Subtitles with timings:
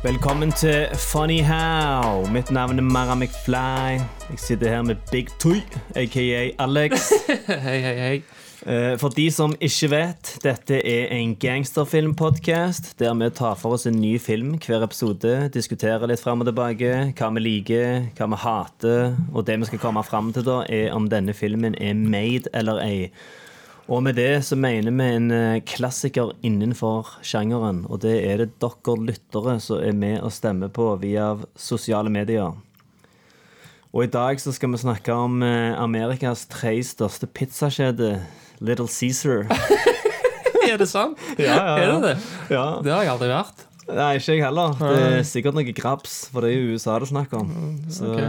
[0.00, 2.24] Velkommen til Funny How.
[2.32, 3.98] Mitt navn er Mara McFly.
[4.30, 5.60] Jeg sitter her med Big Toy,
[5.96, 7.10] aka Alex.
[7.66, 8.14] Hei, hei, hei.
[8.66, 13.84] Eh, For de som ikke vet, dette er en gangsterfilmpodkast der vi tar for oss
[13.88, 15.34] en ny film hver episode.
[15.52, 19.14] Diskuterer litt fram og tilbake hva vi liker, hva vi hater.
[19.34, 22.80] Og det vi skal komme fram til, da, er om denne filmen er made eller
[22.86, 23.10] ei.
[23.90, 27.82] Og med det så mener vi en eh, klassiker innenfor sjangeren.
[27.90, 32.54] Og det er det dere lyttere som er med og stemmer på via sosiale medier.
[33.90, 38.20] Og i dag så skal vi snakke om eh, Amerikas tre største pizzakjede,
[38.62, 39.50] Little Caesar.
[40.60, 41.18] Er det sant?
[41.40, 41.76] Ja, ja, ja.
[41.80, 42.16] Er det det?
[42.52, 42.64] Ja.
[42.84, 43.62] Det har jeg aldri vært.
[43.96, 44.74] Nei, ikke jeg heller.
[44.78, 47.50] Det er sikkert noe grabs, for det er jo USA det er snakk om.
[47.90, 48.28] Så, okay.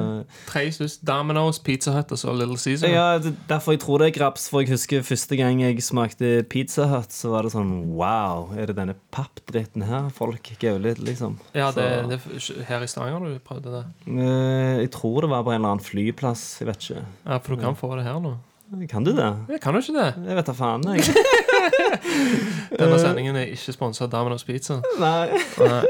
[0.49, 2.89] Tre største Domino's, Pizza Hut og så Little Caesar.
[2.89, 6.31] ja, det, derfor jeg tror det er grabs, for jeg husker første gang jeg smakte
[6.49, 11.37] Pizza Hut, så var det sånn Wow, er det denne pappdritten her folk gauler liksom?
[11.53, 13.85] Ja, det, Så- det er her i Stavanger du prøvde det.
[14.07, 16.59] Eh, Jeg tror det var på en eller annen flyplass.
[16.61, 17.05] Jeg vet ikke.
[17.25, 18.35] Ja, For du kan få det her nå.
[18.89, 19.29] Kan du det?
[19.49, 20.09] Jeg kan jo ikke det.
[20.27, 21.03] Jeg vet da faen, jeg.
[22.79, 24.79] Denne sendingen er ikke sponsa av Domino's Pizza.
[25.01, 25.27] Nei.
[25.59, 25.81] Nei.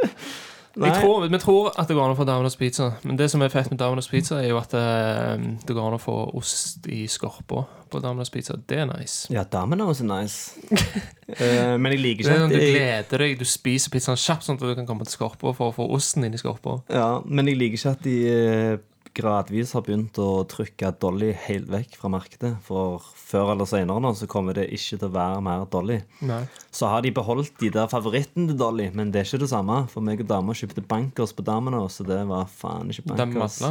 [0.88, 3.42] Jeg tror, vi tror at det går an å få Domino's Pizza, men det som
[3.44, 4.84] er fett med Domino's Pizza, er jo at det,
[5.68, 8.56] det går an å få ost i skorpa på Domino's Pizza.
[8.56, 9.28] Det er nice.
[9.34, 10.56] Ja, Domino's er nice.
[10.72, 14.58] uh, men jeg liker er ikke sånn, du gleder deg, du spiser pizzaen kjapt, sånn
[14.58, 16.80] at du kan komme til skorpa for å få osten inn i skorpa.
[16.90, 18.80] ja, Men jeg liker ikke at de eh,
[19.18, 22.54] gradvis har begynt å trykke Dolly helt vekk fra markedet.
[22.66, 26.00] For før eller senere nå så kommer det ikke til å være mer Dolly.
[26.28, 26.42] Nei.
[26.74, 29.84] Så har de beholdt de der favorittene til Dolly, men det er ikke det samme.
[29.92, 33.62] For meg og dama kjøpte bankers på damene, så det var faen ikke bankers.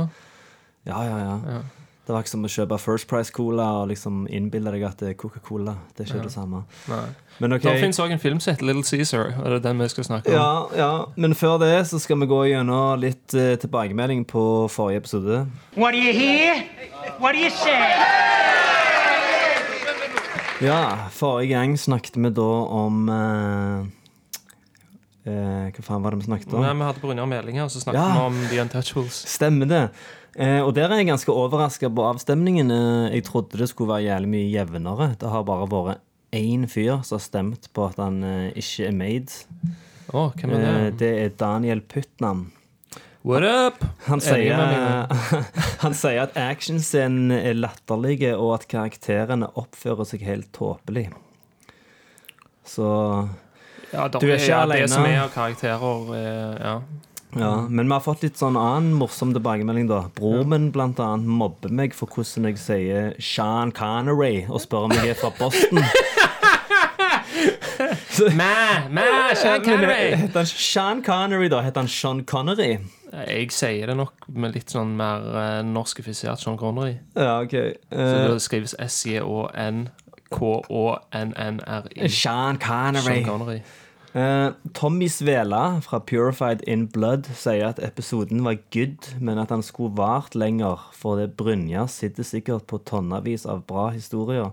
[0.89, 1.37] Ja, ja, ja.
[1.57, 1.61] Ja.
[2.11, 5.13] Det var ikke som å kjøpe First Price Cola og liksom innbille deg at det
[5.13, 5.77] er Coca-Cola.
[5.95, 6.65] Det er ikke det samme.
[6.91, 7.05] Nei.
[7.39, 7.69] Men okay.
[7.71, 10.09] Det finnes òg en film som heter Little Caesar, og det er den vi skal
[10.09, 10.35] snakke om.
[10.35, 14.43] Ja, ja, men før det så skal vi gå gjennom litt uh, tilbakemelding på
[14.75, 15.45] forrige episode.
[15.79, 16.67] What do you hear?
[17.23, 17.79] What do you say?
[20.67, 20.83] Ja,
[21.15, 23.87] forrige gang snakket vi da om eh,
[25.31, 26.67] eh, Hva faen var det vi snakket om?
[26.67, 28.13] Nei, vi hadde Brynjar Meling her, og så snakket Ja.
[28.19, 29.23] vi om The Untouchables.
[29.31, 29.85] Stemmer det.
[30.39, 32.71] Eh, og der er jeg ganske overraska på avstemningen.
[32.71, 35.11] Eh, jeg trodde det skulle være jævlig mye jevnere.
[35.19, 36.01] Det har bare vært
[36.37, 39.43] én fyr som har stemt på at han eh, ikke er made.
[40.15, 40.99] Oh, hvem er Eh, det?
[40.99, 42.53] det er Daniel Putnam.
[43.23, 43.83] What up?
[44.07, 44.57] Han han sier,
[45.85, 51.11] han sier at actionscenen er latterlige, og at karakterene oppfører seg helt tåpelig.
[52.65, 52.87] Så
[53.93, 54.87] Ja, da, Du er ikke ja, alene.
[54.87, 56.75] Det som er av karakterer, er, ja.
[57.39, 57.51] Ja.
[57.69, 60.01] Men vi har fått litt sånn annen morsom tilbakemelding, da.
[60.17, 64.93] Bror min blant annet mobber meg for hvordan jeg sier Sean Connery, og spør om
[64.99, 65.79] jeg er fra Boston.
[68.21, 69.01] Mæ, mæ,
[69.35, 70.13] Sean Connery!
[70.17, 71.61] Heter han Sean Connery, da?
[71.65, 72.77] Heter han Sean Connery?
[73.27, 76.95] Jeg sier det nok med litt sånn mer uh, norskifisert Sean Connery.
[77.17, 77.51] Ja, OK.
[77.91, 79.99] Så Eh, det skrives S-J-O-N-K-O-N-N-R-I.
[82.09, 83.03] Sean Connery.
[83.03, 83.61] Sean Connery.
[84.13, 89.63] Eh, Tommy Svela fra Purified In Blood sier at episoden var good, men at han
[89.63, 94.51] skulle vart lenger, for det Brynja sitter sikkert på tonnevis av bra historier.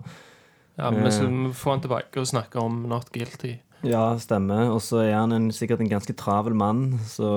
[0.78, 3.56] Ja, men vi får han tilbake og snakke om Not Guilty.
[3.86, 4.72] Ja, stemmer.
[4.74, 7.28] Og så er han en, sikkert en ganske travel mann, så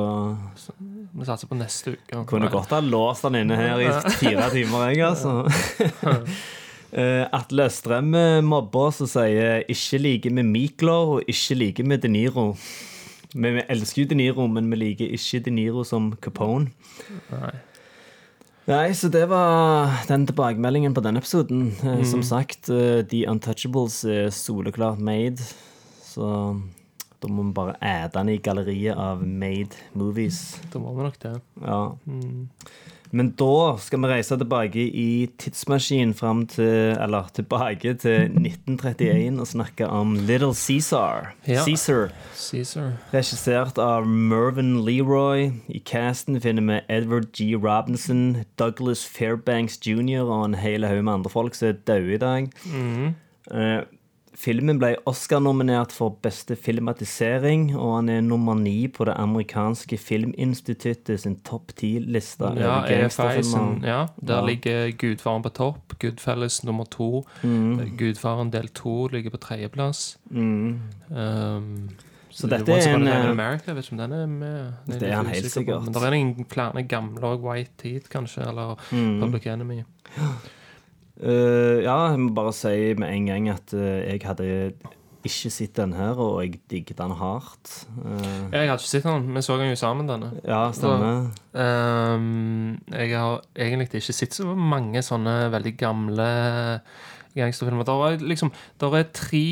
[1.11, 2.23] Vi satser på neste uke.
[2.29, 5.49] kunne godt ha låst han inne her i fire timer, jeg, altså.
[6.91, 11.97] Eh, Atle Østrem eh, mobber og sier 'ikke liker vi Miklo og ikke liker vi
[11.97, 12.57] De Niro'.
[13.33, 16.71] Vi, vi elsker jo De Niro, men vi liker ikke De Niro som Capone.
[17.31, 17.53] Nei.
[18.67, 21.71] Nei, så det var den tilbakemeldingen på denne episoden.
[21.81, 22.03] Mm.
[22.05, 25.41] Som sagt, eh, The Untouchables er soleklart made.
[26.03, 26.59] Så
[27.21, 30.61] da må vi bare æde den i galleriet av made movies.
[30.73, 31.35] Da må vi nok det.
[31.61, 31.81] Ja.
[33.11, 39.47] Men da skal vi reise tilbake i tidsmaskinen fram til Eller tilbake til 1931 og
[39.47, 41.33] snakke om Little Caesar.
[41.47, 41.65] Ja.
[41.65, 42.13] Caesar.
[42.35, 42.93] Caesar.
[43.13, 45.51] Regissert av Mervyn Leroy.
[45.67, 47.51] I casten finner vi Edward G.
[47.55, 50.23] Robinson, Douglas Fairbanks jr.
[50.23, 52.47] og en hel haug med andre folk som er døde i dag.
[53.51, 53.81] Eh,
[54.33, 61.19] filmen ble Oscar-nominert for beste filmatisering, og han er nummer ni på det amerikanske filminstituttet
[61.19, 64.45] sin topp ti-liste Ja, EFI sin, ja, der Ja.
[64.45, 65.97] ligger Gudfaren på topp.
[65.99, 67.23] Goodfellas nummer to.
[67.43, 67.97] Mm.
[67.97, 70.17] Gudfaren del to ligger på tredjeplass.
[70.31, 71.89] Um,
[72.33, 74.73] Så dette er en, eh, America, vet ikke om den er med.
[74.87, 75.83] Den Det er han helt sikkert.
[75.83, 79.19] Men det er ingen flere gamle White Teeth, kanskje, eller Mm.
[79.19, 79.83] Public Enemy.
[81.21, 84.47] Eh, ja, jeg må bare si med en gang at uh, jeg hadde
[85.21, 87.85] ikke sett den her, og jeg digget den hardt.
[87.93, 90.31] Uh, Jeg hadde ikke sett den, vi så den jo sammen, denne.
[90.47, 91.29] ja, stemmer.
[91.53, 96.27] Um, jeg har egentlig ikke sett så mange sånne veldig gamle
[97.37, 97.85] gangsterfilmer.
[97.85, 98.51] Det er liksom
[98.81, 99.45] er tre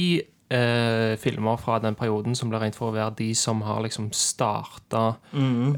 [0.50, 4.10] eh, filmer fra den perioden som blir regnet for å være de som har liksom
[4.16, 5.16] starta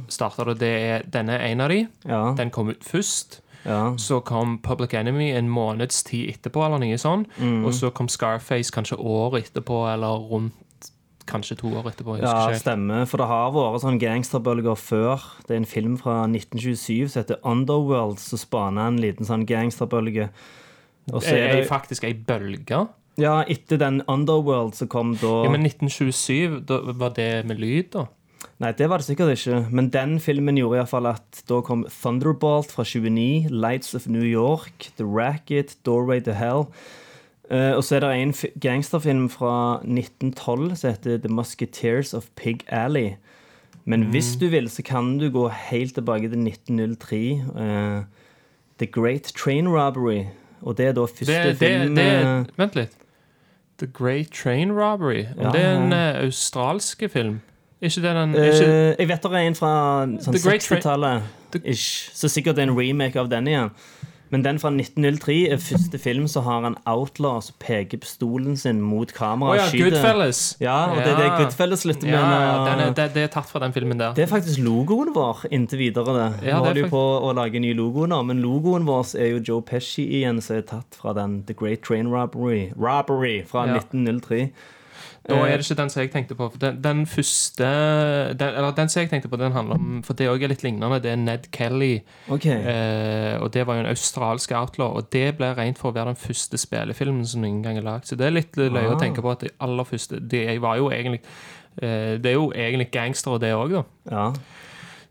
[0.07, 0.59] Starta det.
[0.63, 1.83] det er, Denne er en av de.
[2.07, 3.41] Ja, Den kom ut først.
[3.65, 3.93] Ja.
[3.97, 7.29] Så kom Public Enemy en måneds tid etterpå, eller noe sånt.
[7.37, 7.65] Mm.
[7.65, 10.57] Og så kom Scarface kanskje året etterpå, eller rundt
[11.29, 12.17] kanskje to år etterpå.
[12.19, 13.05] Ja, ikke stemmer.
[13.09, 15.27] For det har vært sånn gangsterbølger før.
[15.47, 20.31] Det er en film fra 1927 som heter Underworld, som spaner en liten sånn gangsterbølge.
[21.11, 22.87] Og så Er det det faktisk ei bølge?
[23.19, 27.91] Ja, etter den Underworld som kom da Ja, men 1927, da var det med lyd,
[27.93, 28.07] da?
[28.61, 29.59] Nei, det var det sikkert ikke.
[29.73, 34.91] Men den filmen gjorde iallfall at da kom Thunderbolt fra 29, Lights of New York,
[34.97, 36.67] The Racket, Doorway to Hell.
[37.51, 42.29] Uh, og så er det en fi- gangsterfilm fra 1912 som heter The Musketeers of
[42.35, 43.15] Pig Alley.
[43.85, 47.41] Men hvis du vil, så kan du gå helt tilbake til 1903.
[47.55, 48.03] Uh,
[48.79, 50.23] The Great Train Robbery.
[50.61, 52.97] Og det er da første Det, det, film det, eh, vent litt.
[53.79, 55.25] The Great Train Robbery.
[55.37, 57.41] Om Ja, det er en uh, australske film?
[57.81, 59.74] Ikke det den ikke, Eh, jeg vet det er en fra
[60.22, 61.24] sånn The Great Tra- 60-tallet.
[61.51, 63.72] The- Så sikkert det er en remake av den igjen.
[64.31, 68.80] Men den fra 1903 er første film så har en outlaw som peker pistolen sin
[68.81, 69.51] mot kameraet.
[69.51, 69.89] Oh, ja, skyter.
[69.98, 70.56] Goodfellas.
[70.62, 72.13] Ja, og det er det Goodfellas slutter med.
[72.13, 74.13] Ja, ja, er, uh, det, det er tatt fra den filmen der.
[74.16, 76.06] det er faktisk logoen vår inntil videre.
[76.16, 76.48] det.
[76.48, 79.16] Ja, Nå er holder vi på å lage nye ny logo nå, men logoen vår
[79.19, 83.42] er jo Joe Pesci igjen, som er tatt fra den The Great Train Robbery, Robbery
[83.44, 83.74] fra Ja.
[83.81, 84.51] 1903.
[85.31, 86.50] Da Eh, er det ikke den som jeg tenkte på.
[86.62, 87.68] Den, den første
[88.38, 90.63] den, Eller den som jeg tenkte på, den handler om For det òg er litt
[90.66, 91.00] lignende.
[91.01, 92.01] Det er Ned Kelly.
[92.30, 92.57] Okay.
[92.62, 94.98] Eh, og det var jo en australsk outlaw.
[95.00, 98.06] Og det ble rent for å være den første spillefilmen som noen gang er lagd.
[98.12, 98.95] Så det er litt løye Ah.
[98.95, 101.22] å tenke på at de aller første Det var jo egentlig
[101.81, 103.83] eh, Det er jo egentlig gangstere, det òg, da.
[104.12, 104.33] Ja.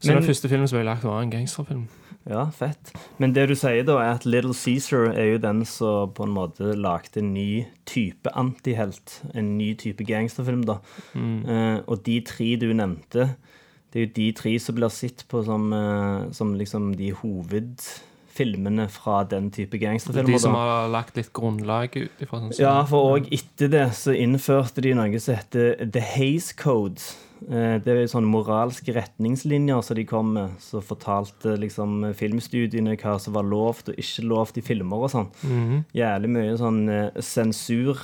[0.01, 1.89] Så Men- den første filmen som ble lagt, var en gangsterfilm.
[2.29, 2.93] Ja, fett.
[3.17, 6.35] Men det du sier da, er at Little Caesar er jo den som på en
[6.37, 9.21] måte lagde en ny type antihelt.
[9.33, 10.81] En ny type gangsterfilm, da.
[11.17, 13.31] Eh, og de tre du nevnte,
[13.91, 18.87] det er jo de tre som blir sett på som, eh, som liksom de hovedfilmene
[18.93, 20.37] fra den type gangsterfilmer.
[20.37, 24.15] De som har lagt litt grunnlag ut ifra sånn Ja, for òg etter det så
[24.15, 27.01] innførte de noe som heter The Haze Code.
[27.49, 33.19] Eh, Det er sånne moralske retningslinjer som de kom med, som fortalte liksom filmstudiene hva
[33.21, 35.31] som var lovt og ikke lovt i filmer og sånn.
[35.97, 37.97] Jævlig mye sånn eh, sensur.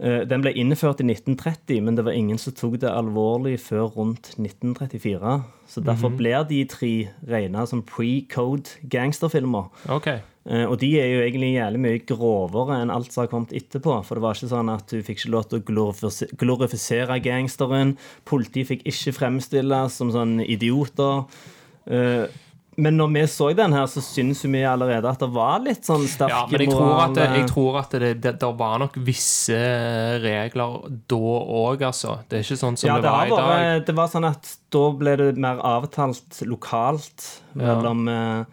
[0.00, 3.90] Eh, Den ble innført i 1930, men det var ingen som tok det alvorlig før
[3.96, 5.44] rundt 1934.
[5.68, 9.68] Så derfor blir de tre regna som pre-code gangsterfilmer.
[9.88, 10.08] OK.
[10.48, 13.98] Eh, Og de er jo egentlig jævlig mye grovere enn alt som har kommet etterpå.
[14.04, 17.96] For det var ikke sånn at du fikk ikke lov til å glorifisere gangsteren.
[18.28, 21.26] Politiet fikk ikke fremstilles som sånn idioter.
[22.78, 25.84] Eh, Men når vi så den her, så syns vi allerede at det var litt
[25.84, 28.52] sånn sterk Ja, men jeg tror at, moral, eh, jeg tror at det, det, det
[28.60, 29.58] var nok visse
[30.22, 30.78] regler
[31.10, 32.18] da òg, altså.
[32.28, 33.52] Det er ikke sånn som ja, det, det, var i dag.
[33.66, 38.44] Ja, det var sånn at da ble det mer avtalt lokalt mellom ja.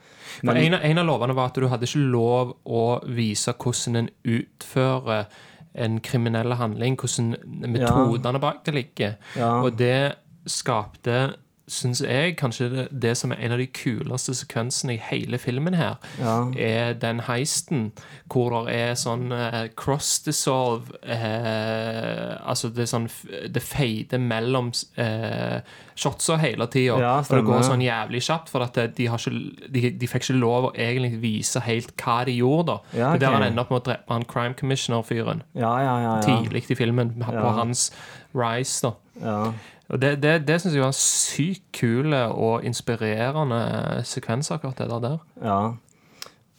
[0.41, 4.13] men, en, en av lovene var at du hadde ikke lov å vise hvordan en
[4.23, 5.27] utfører
[5.75, 7.33] en kriminell handling, hvordan
[7.67, 9.17] metodene bak det ligger.
[9.35, 9.57] Ja.
[9.59, 10.15] Og det
[10.47, 11.33] skapte
[11.67, 15.73] Syns jeg kanskje det, det som er en av de kuleste sekvensene i hele filmen
[15.73, 16.51] her, Ja.
[16.53, 17.87] er den heisten
[18.29, 23.07] hvor det er sånn uh, cross-dissolve uh, Altså det er sånn
[23.49, 24.69] Det feider mellom
[24.99, 25.59] uh,
[25.97, 26.97] shotsa hele tida.
[26.99, 30.25] Ja, og det går sånn jævlig kjapt, for at de, har ikke, de, de fikk
[30.27, 32.75] ikke lov å egentlig vise helt hva de gjorde.
[32.75, 35.41] da Ja, er der han ender opp med å drepe han crime commissioner-fyren.
[35.55, 36.13] Ja, ja, ja.
[36.19, 36.25] ja.
[36.27, 37.89] Tidlig i filmen, på hans
[38.35, 38.89] rise.
[38.89, 38.93] da
[39.23, 39.53] ja.
[39.89, 43.59] Og Det, det, det syns jeg var en sykt kul og inspirerende
[44.07, 45.19] sekvens, akkurat det der.
[45.43, 45.59] Ja.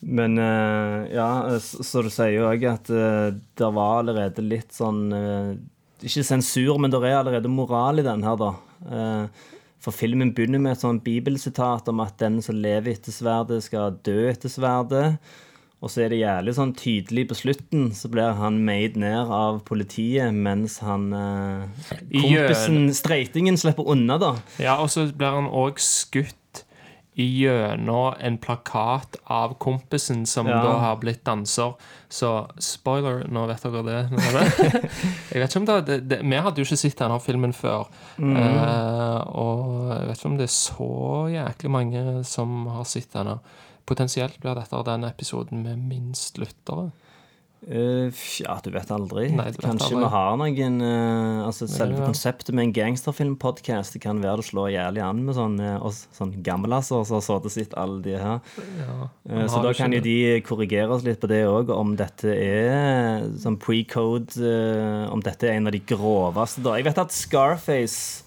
[0.07, 5.09] Men eh, ja, så, du sier jo òg at uh, det var allerede litt sånn
[5.17, 5.57] eh,
[6.05, 8.53] Ikke sensur, men det er allerede moral i den her, da.
[8.87, 9.47] Eh,
[9.83, 13.99] for filmen begynner med et sånn bibelsitat om at den som lever etter sverdet, skal
[14.07, 15.17] dø etter sverdet.
[15.85, 19.59] Og så er det jævlig sånn tydelig på slutten, så blir han made ned av
[19.69, 24.33] politiet mens han eh, Kompisen, streitingen, slipper unna, da.
[24.63, 26.65] Ja, og så blir han òg skutt
[27.17, 30.63] gjennom en plakat av kompisen som Ja.
[30.63, 31.75] da har blitt danser.
[32.09, 34.01] Så spoiler, nå vet dere det.
[35.33, 37.89] Jeg vet ikke om det, det, det Vi hadde jo ikke sett denne filmen før.
[38.19, 38.37] Mm.
[38.37, 40.91] Eh, og jeg vet ikke om det er så
[41.33, 43.39] jæklig mange som har sett denne.
[43.87, 46.91] Potensielt blir dette den episoden med minst lyttere.
[47.67, 49.25] Uh, ja, du vet aldri.
[49.35, 50.03] Nei, du vet Kanskje aldri.
[50.05, 52.05] vi har noen uh, Altså Selve ja.
[52.07, 56.37] konseptet med en gangsterfilmpodkast kan være det slår jævlig an med sånn, eh, oss sånn
[56.47, 58.39] gammelasser som har sittet sitt alle de her.
[58.79, 60.17] Ja, uh, Så da kan jo de
[60.47, 64.37] korrigere oss litt på det òg, om dette er sånn pre-code
[65.11, 66.77] Om dette er en av de groveste, da.
[66.79, 68.23] Jeg vet at Scarface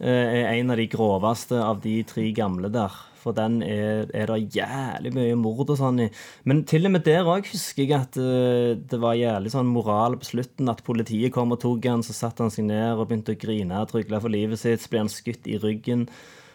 [0.00, 2.94] er en av de groveste av de tre gamle der.
[3.22, 6.10] For den er, er det jævlig mye mord og sånn i.
[6.44, 10.18] Men til og med der òg husker jeg at eh, det var jævlig sånn moral
[10.18, 10.68] på slutten.
[10.72, 13.80] At politiet kom og tok han, så satte han seg ned og begynte å grine
[13.84, 14.82] og trygle for livet sitt.
[14.82, 16.08] Så ble han skutt i ryggen.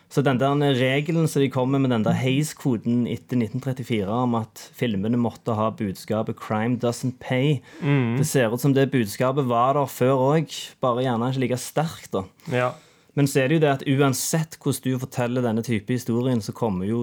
[0.09, 4.62] Så den der regelen som de kommer med den der Hays-koden etter 1934 om at
[4.79, 8.15] filmene måtte ha budskapet 'crime doesn't pay', Mm.
[8.17, 10.47] det ser ut som det budskapet var der før òg,
[10.79, 12.12] bare gjerne ikke like sterkt.
[12.12, 12.24] da.
[12.51, 12.71] Ja.
[13.17, 16.53] Men så er det jo det at uansett hvordan du forteller denne type historien, så
[16.55, 17.01] kommer jo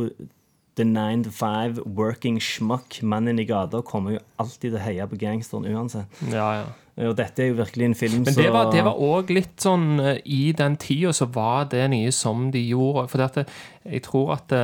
[0.79, 5.07] the nine to five working schmuck, mannen i gata, kommer jo alltid til å heie
[5.11, 6.25] på gangsteren uansett.
[6.31, 6.73] ja, ja.
[7.03, 10.53] Og dette er jo virkelig en film Men det var, òg litt sånn eh, I
[10.55, 13.09] den tida så var det nye som de gjorde.
[13.11, 13.43] For dette,
[13.83, 14.61] jeg tror at det,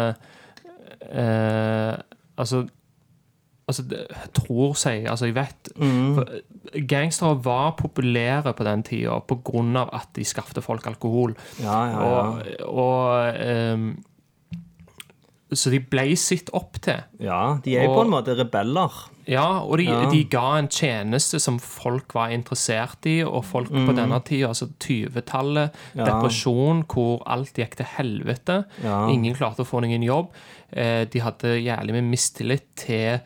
[1.11, 1.97] eh,
[2.39, 2.69] Altså
[3.71, 3.85] Altså,
[4.37, 10.13] tror seg Altså, jeg vet for, eh, Gangstere var populære på den tida av at
[10.15, 11.35] de skaffet folk alkohol.
[11.63, 12.05] Ja, ja, ja.
[12.07, 13.91] Og, og um,
[15.53, 17.01] Så de ble sett opp til.
[17.19, 18.93] Ja, de er jo på en måte rebeller.
[19.27, 20.05] Ja, og de, Ja.
[20.11, 24.69] de ga en tjeneste som folk var interessert i, og folk på denne tida, altså
[24.79, 25.99] 20-tallet, Mm.
[25.99, 26.05] Ja.
[26.07, 28.65] depresjon, hvor alt gikk til helvete.
[28.85, 29.09] Ja.
[29.11, 30.31] Ingen klarte å få noen jobb.
[30.73, 33.21] Eh, de hadde jævlig med mistillit til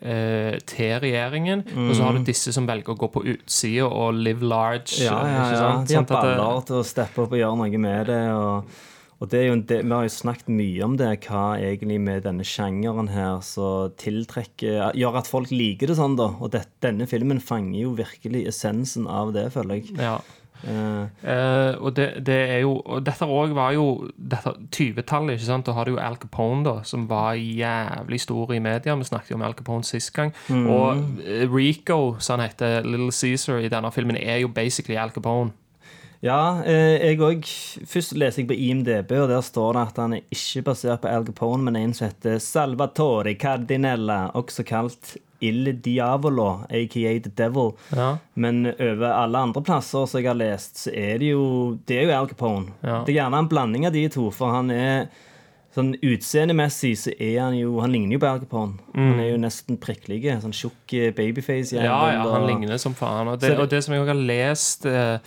[0.00, 1.64] eh, til regjeringen.
[1.86, 4.98] Og så har du disse som velger å gå på utsida og live large.
[4.98, 5.06] Mm.
[5.06, 5.62] Ja, ja, ja.
[5.62, 5.88] sant?
[5.88, 8.20] De har Sånn baller til å steppe opp og gjøre noe med det.
[8.36, 8.78] Og,
[9.16, 13.08] og det del, Vi har jo snakket mye om det, hva egentlig med denne sjangeren
[13.12, 16.32] her som tiltrekker Gjør at folk liker det sånn, da.
[16.40, 19.96] Og det, denne filmen fanger jo virkelig essensen av det, føler jeg.
[20.00, 20.18] Ja.
[20.64, 25.66] Eh, og det, det er jo Og dette òg var jo dette 20-tallet, ikke sant?
[25.68, 28.96] Da har du jo Al Capone, da, som var jævlig stor i media.
[28.96, 30.32] Vi snakket jo om Al Capone sist gang.
[30.50, 35.14] Og eh, Rico, som han heter, Little Caesar i denne filmen, er jo basically Al
[35.14, 35.52] Capone.
[36.24, 37.44] ja, eh, jeg òg
[37.86, 41.12] Først leser jeg på IMDb, og der står det at han er ikke basert på
[41.12, 47.72] Al Capone, men en som heter Salvatore Cardinella, også kalt Il Diavolo, aka The Devil.
[47.94, 48.16] Ja.
[48.34, 52.06] Men over alle andre plasser som jeg har lest, så er det jo Det er
[52.08, 52.72] jo Al Capone.
[52.82, 53.02] Ja.
[53.04, 55.08] Det er gjerne en blanding av de to, for han er
[55.76, 58.78] Sånn utseendemessig så er han jo Han ligner jo på Al Capone.
[58.94, 60.22] Han er jo nesten prikkelig.
[60.40, 61.74] Sånn tjukk eh, babyface.
[61.76, 63.28] Ja, ja, han ligner som faen.
[63.28, 65.18] Og det, det- og det som jeg har lest eh,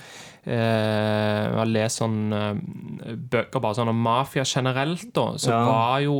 [0.49, 5.61] eh, Jeg har lest sånn eh, bøker bare sånn om mafia generelt, da, så Ja.
[5.69, 6.17] var jo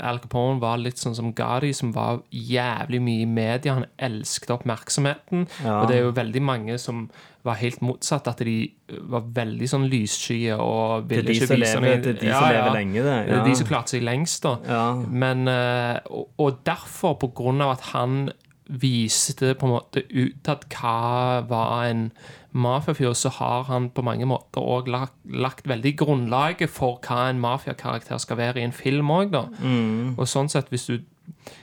[0.00, 3.74] Al Capone var litt sånn som Gadi, som var jævlig mye i media.
[3.74, 5.46] Han elsket oppmerksomheten.
[5.64, 5.80] Ja.
[5.82, 7.08] Og det er jo veldig mange som
[7.42, 8.70] var helt motsatt, at de
[9.10, 12.26] var veldig sånn lysskye og Det er ville de ikke vise noe- det er de
[12.28, 12.58] Ja, som ja.
[12.60, 13.16] lever lenge, det.
[13.26, 14.56] Det er de som klarte seg lengst, da.
[14.68, 14.94] Ja.
[15.08, 18.30] Men, eh, og, og derfor, på grunn av at han
[18.72, 22.06] viste på en måte utad hva var en
[22.52, 27.40] mafiafyr, så har han på mange måter òg lagt, lagt veldig grunnlaget for hva en
[27.42, 29.46] mafiakarakter skal være i en film òg, da.
[29.62, 30.14] Mm.
[30.18, 30.98] Og sånn sett, hvis du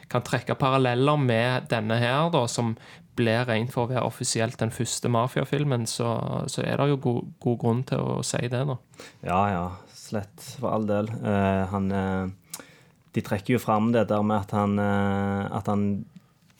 [0.09, 2.73] kan trekke paralleller med denne her, da, som
[3.19, 6.13] ble regnet for å være offisielt den første mafiafilmen, så,
[6.51, 8.77] så er det jo god, god grunn til å si det, da.
[9.25, 9.65] Ja, ja.
[9.99, 11.09] Slett, for all del.
[11.21, 12.63] Uh, han uh,
[13.13, 15.83] De trekker jo fram det der med at han uh, At han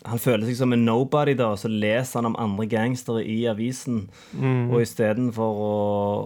[0.10, 3.38] han føler seg som en nobody, da, og så leser han om andre gangstere i
[3.52, 4.04] avisen.
[4.42, 5.74] Og istedenfor å,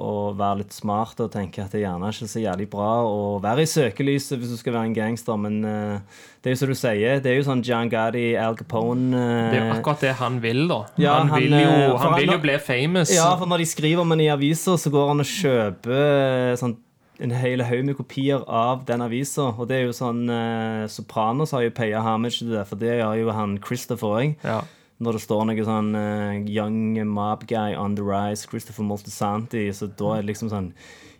[0.09, 3.39] å være litt smart og tenke at det er gjerne ikke så jævlig bra å
[3.43, 6.71] være i søkelyset hvis du skal være en gangster, men uh, det er jo som
[6.73, 10.03] du sier, det er jo sånn John Gotti, Al Capone uh, Det er jo akkurat
[10.07, 10.79] det han vil, da.
[10.99, 13.13] Ja, han, han, vil jo, eh, han han vil har- jo bli famous.
[13.15, 16.75] Ja, for når de skriver om ham i aviser, så går han og kjøper sånn,
[17.23, 19.51] en hel haug med kopier av den avisa.
[19.55, 22.97] Og det er jo sånn eh, Sopranos har jo paya homage til det, for det
[22.99, 24.35] gjør jo han Christopher òg.
[24.43, 24.59] Ja.
[25.03, 29.89] Når det står noe sånn eh, Young mob guy on the rise, Christopher Moltisanti, så
[29.89, 30.73] da er det liksom sånn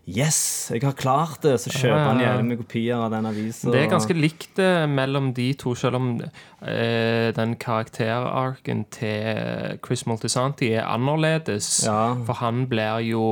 [0.04, 1.54] Yes, jeg har klart det!
[1.64, 2.34] Så kjøper han ja.
[2.34, 3.72] jævlig mye kopier av den avisa.
[3.72, 10.04] Det er ganske likt det mellom de to, selv om eh, den karakterarken til Chris
[10.04, 11.86] Moltisanti er annerledes.
[11.88, 12.18] Ja.
[12.28, 13.24] For han blir jo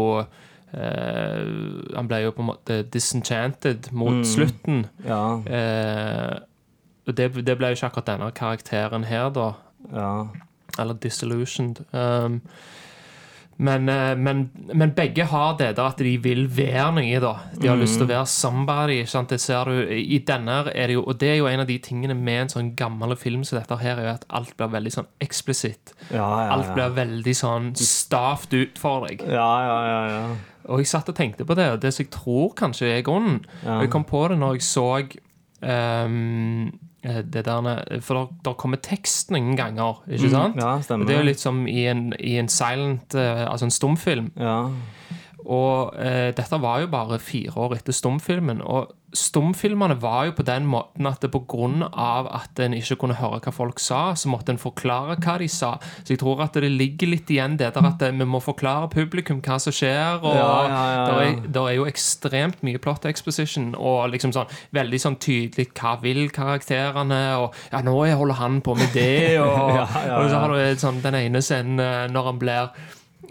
[0.74, 4.86] eh, Han ble jo på en måte disenchanted mot slutten.
[5.08, 6.40] Ja, Uh,
[7.08, 9.54] og det, det ble jo ikke akkurat denne karakteren her, da.
[9.92, 10.12] ja.
[10.80, 11.82] Eller disillusioned.
[11.92, 12.42] Um,
[13.62, 17.34] men, uh, men, men begge har det da at de vil være noe, da.
[17.62, 19.01] De har lyst til å være somebody.
[19.10, 19.30] Sant?
[19.34, 21.78] Det ser du i denne er det jo Og det er jo en av de
[21.84, 24.94] tingene med en sånn gammel film som dette her, er jo at alt blir veldig
[24.96, 25.94] sånn eksplisitt.
[26.10, 29.22] ja, ja, Alt blir veldig sånn stavt ut for deg.
[29.28, 30.24] Ja, ja, ja, ja.
[30.65, 33.41] Og jeg satt og tenkte på det, og det som jeg tror kanskje er grunnen
[33.65, 36.15] Og jeg kom på det når jeg så eh,
[37.01, 40.56] det der For der kommer tekst noen ganger, ikke sant?
[40.56, 41.06] Mm, ja, stemmer.
[41.06, 44.32] Og det er jo litt som i en, i en silent eh, Altså en stumfilm.
[44.38, 44.70] Ja,
[45.46, 48.62] Og eh, dette var jo bare fire år etter stumfilmen.
[48.62, 53.42] Og stumfilmene var jo på den måten at det av at en ikke kunne høre
[53.44, 55.74] hva folk sa, så måtte en forklare hva de sa.
[56.04, 58.90] Så jeg tror at det ligger litt igjen det der at eh, vi må forklare
[58.92, 60.22] publikum hva som skjer.
[60.22, 61.34] Og Ja, ja, ja.
[61.48, 66.30] Der, er, jo ekstremt mye plot exposition og liksom sånn veldig sånn tydelig hva vil
[66.34, 69.78] karakterene, og ja, nå holder han på med det, og,
[70.20, 72.74] og så har du sånn, den ene scenen eh, når han blir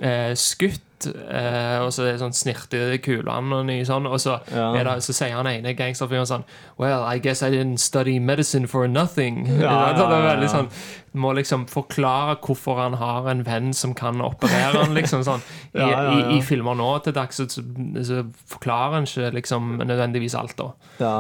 [0.00, 0.80] eh, skutt.
[1.00, 4.66] Eh, og så er det sånn snirte kulene og sånn, og så, Ja.
[4.76, 6.44] er det, så sier han ene gangsterfyren sånn
[6.76, 9.47] Well, I guess I didn't study medicine for nothing.
[9.47, 10.52] Ja, ja, det er ja, ja, veldig ja.
[10.52, 10.68] sånn
[11.16, 15.40] Må liksom forklare hvorfor han har en venn som kan operere han, liksom sånn.
[15.73, 16.12] I, Ja, ja, ja.
[16.35, 18.20] i, i filmer nå til dags så, så
[18.52, 20.73] forklarer han ikke liksom nødvendigvis alt, da.
[21.00, 21.14] ja.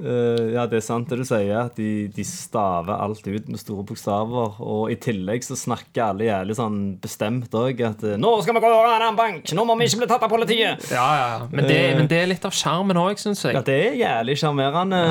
[0.00, 3.60] Eh, ja, det er sant det du sier, at de, de staver alt ut med
[3.60, 4.56] store bokstaver.
[4.64, 8.62] Og i tillegg så snakker alle jævlig sånn bestemt òg at uh, 'Nå skal vi
[8.64, 9.52] gå rane en bank!
[9.52, 11.48] Nå må vi ikke bli tatt av politiet!' Ja, ja, ja.
[11.52, 13.54] Men det, men det er litt av sjarmen òg, syns jeg.
[13.58, 15.02] Ja, det er jævlig sjarmerende.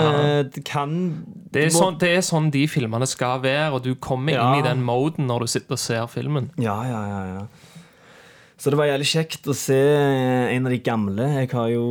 [0.53, 3.93] Det kan Det er, må- sånn, det er sånn de filmene skal være, og du
[3.95, 4.49] kommer Ja.
[4.53, 6.49] inn i den moden når du sitter og ser filmen.
[6.57, 7.47] Ja, ja, ja, ja.
[8.59, 11.23] Så det var jævlig kjekt å se en av de gamle.
[11.37, 11.83] Jeg har jo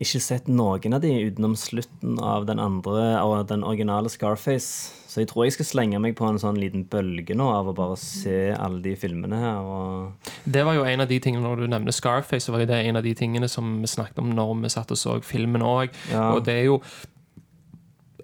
[0.00, 4.94] ikke sett noen av de utenom slutten av den andre, av den originale Scarface.
[5.12, 7.76] Så jeg tror jeg skal slenge meg på en sånn liten bølge nå av å
[7.76, 9.68] bare se alle de filmene her.
[9.68, 12.80] Og Det var jo en av de tingene Når du nevner Scarface, så var det
[12.80, 15.92] en av de tingene som vi snakket om når vi satt og så filmen òg.
[16.12, 16.30] Ja.
[16.32, 16.80] Og det er jo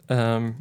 [0.09, 0.55] ehm,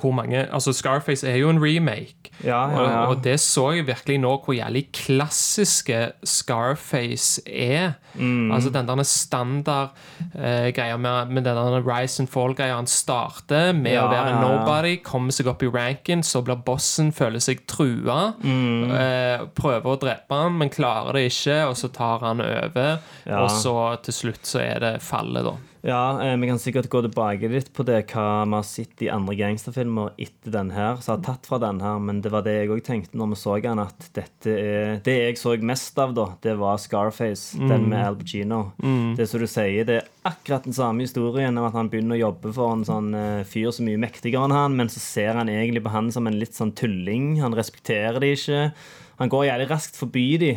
[0.00, 2.30] hvor mange Altså, Scarface er jo en remake.
[2.44, 2.98] Ja, ja, ja.
[2.98, 7.92] Og, og det så jeg virkelig nå hvor jævlig klassiske Scarface er.
[8.14, 8.52] Mm.
[8.52, 9.90] Altså den der standard
[10.34, 12.76] eh, greia med, med den der Rise and Fall-greia.
[12.76, 16.60] Han starter med Ja, å være ja, nobody, kommer seg opp i ranken, så blir
[16.66, 18.32] bossen, føler seg trua.
[18.42, 18.92] Mm.
[18.92, 22.96] Eh, prøver å drepe han, men klarer det ikke, og så tar han over.
[23.32, 25.58] Og så til slutt så er det fallet, da.
[25.82, 29.08] Ja, eh, Vi kan sikkert gå tilbake litt på det hva vi har sett i
[29.10, 32.54] andre gangsterfilmer etter den her, så har tatt fra den her, men det var det
[32.54, 36.14] jeg òg tenkte når vi så den, at dette er Det jeg så mest av,
[36.14, 38.60] da, det var Scarface, den med Al Pacino.
[39.18, 42.22] Det som du sier, det er akkurat den samme historien om at han begynner å
[42.26, 45.38] jobbe for en sånn uh, fyr som er mye mektigere enn han, men så ser
[45.38, 47.36] han egentlig på han som en litt sånn tulling.
[47.42, 48.64] Han respekterer de ikke.
[49.20, 50.52] Han går jævlig raskt forbi de.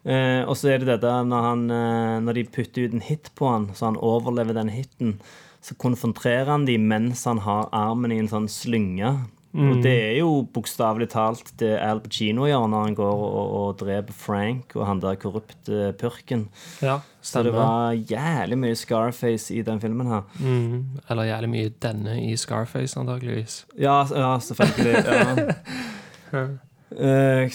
[0.00, 3.04] Uh, og så er det det der når, han, uh, når de putter ut en
[3.04, 5.18] hit på han, så han overlever den hiten,
[5.60, 9.12] så konfronterer han de mens han har armen i en sånn slynge.
[9.50, 13.72] Og det er jo bokstavelig talt det Al Pacino gjør når han går og, og
[13.80, 16.48] dreper Frank og han der korrupte purken.
[16.82, 20.22] Ja, Så det var jævlig mye Scarface i den filmen her.
[20.38, 23.66] mm, Eller jævlig mye denne i Scarface, antakeligvis.
[23.78, 25.04] Ja, ja selvfølgelig.
[26.32, 26.46] Ja.
[26.90, 27.50] Eh,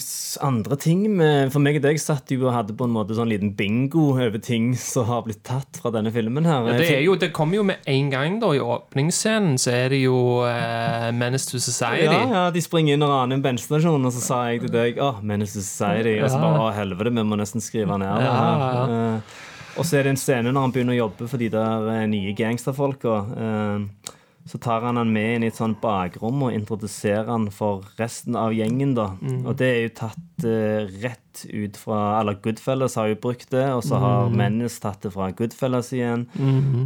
[0.48, 3.28] andre ting med, For meg og deg satt jo og hadde på en måte sånn
[3.28, 6.70] liten bingo over ting som har blitt tatt fra denne filmen her.
[6.70, 8.54] Ja, det, er jo, det kommer jo med en gang, da.
[8.56, 10.16] I åpningsscenen så er det jo
[10.48, 12.08] uh, Menace to Society.
[12.08, 15.02] Ja, ja, de springer inn og raner en bensinstasjon, og så sa jeg til deg
[15.04, 16.16] Åh, Menace to Society.
[16.22, 18.96] Og så bare Å, helvete, vi må nesten skrive ned det her.
[18.96, 19.44] Eh,
[19.76, 22.32] og så er det en scene når han begynner å jobbe for de der nye
[22.38, 23.16] gangsterfolka.
[23.36, 24.05] Eh,
[24.46, 28.36] så tar han han med inn i et sånt bakrom og introduserer han for resten
[28.38, 28.92] av gjengen.
[28.94, 29.08] da.
[29.44, 33.66] Og det er jo tatt uh, rett ut fra Eller Goodfellas har jo brukt det,
[33.74, 36.28] og så har Menace tatt det fra Goodfellas igjen.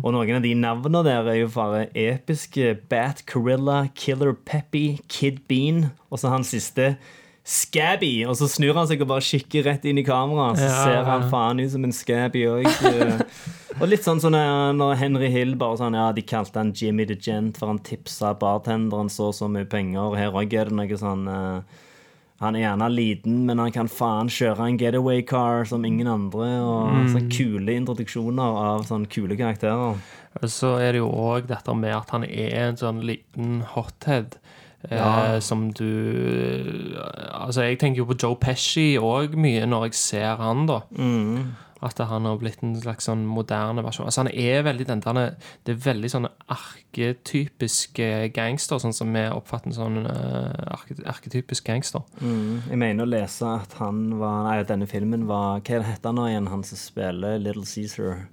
[0.01, 2.77] Og noen av de navnene der er jo bare episke.
[2.89, 6.93] Bat Corilla, Killer Peppy, Kid Bean, og så han siste.
[7.49, 10.59] Scabby, og så snur han seg og bare kikker rett inn i kameraet.
[10.59, 12.67] Så Ja, ser han faen ut som en Scabby òg.
[13.77, 17.05] Og litt sånn sånn eh, når Henry Hill bare sånn Ja, de kalte han Jimmy
[17.05, 20.15] the Gent, for han tipsa bartenderen så og så mye penger.
[20.17, 21.61] Her òg er det noe sånn eh,
[22.41, 26.47] Han er gjerne liten, men han kan faen kjøre en getaway car som ingen andre.
[26.63, 27.09] Og Mm.
[27.13, 29.97] sånne kule introduksjoner av sånne kule karakterer.
[30.47, 34.37] Så er det jo òg dette med at han er en sånn liten hothead.
[34.89, 36.95] Eh, som du
[37.33, 40.79] Altså, jeg tenker jo på Joe Pesci òg mye når jeg ser han, da.
[40.95, 41.55] Mm.
[41.85, 44.09] At han har blitt en slags sånn moderne versjon.
[44.09, 45.19] Altså, han er veldig den der
[45.63, 48.01] Det er veldig sånn arketypisk
[48.35, 52.03] gangster, sånn som vi oppfatter en sånn uh, arke, arketypisk gangster.
[52.19, 52.67] Mm.
[52.67, 56.27] Jeg mener å lese at han var Nei, denne filmen var Hva heter han nå
[56.29, 58.27] igjen, han som spiller Little Caesar?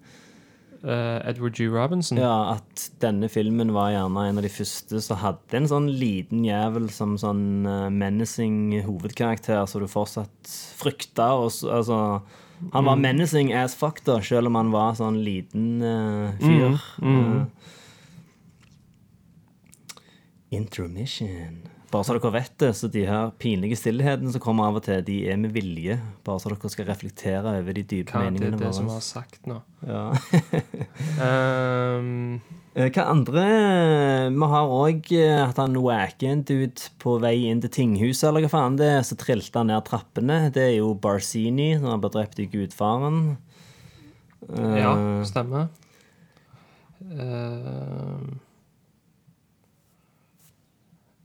[0.83, 1.69] Eh, Edward G.
[1.69, 2.19] Robinson.
[2.19, 6.45] Ja, at denne filmen var gjerne en av de første som hadde en sånn liten
[6.47, 11.97] jævel som sånn uh, menacing hovedkarakter, så du fortsatt frykta og Altså
[12.73, 16.79] Han var menacing as fuck, da, selv om han var sånn liten uh, fyr.
[17.05, 17.45] Eh,
[20.57, 21.76] intermission.
[21.93, 25.05] Bare så dere vet det, så de her pinlige stillhetene som kommer av og til,
[25.07, 25.95] de er med vilje.
[26.27, 29.05] Bare så dere skal reflektere over de dype Hva er det, er det som har
[29.07, 29.61] sagt nå?
[29.87, 30.09] Ja.
[32.77, 33.43] Eh, Hva andre
[34.35, 38.51] Vi har òg hatt han wacker en dude på vei inn til tinghuset, eller hva
[38.53, 39.01] faen det er.
[39.07, 40.51] Så trilte han ned trappene.
[40.53, 43.39] Det er jo Barzini, som han ble drept i Gudfaren.
[44.51, 44.93] Eh, ja,
[45.25, 45.71] stemmer.
[47.17, 48.37] Ehm,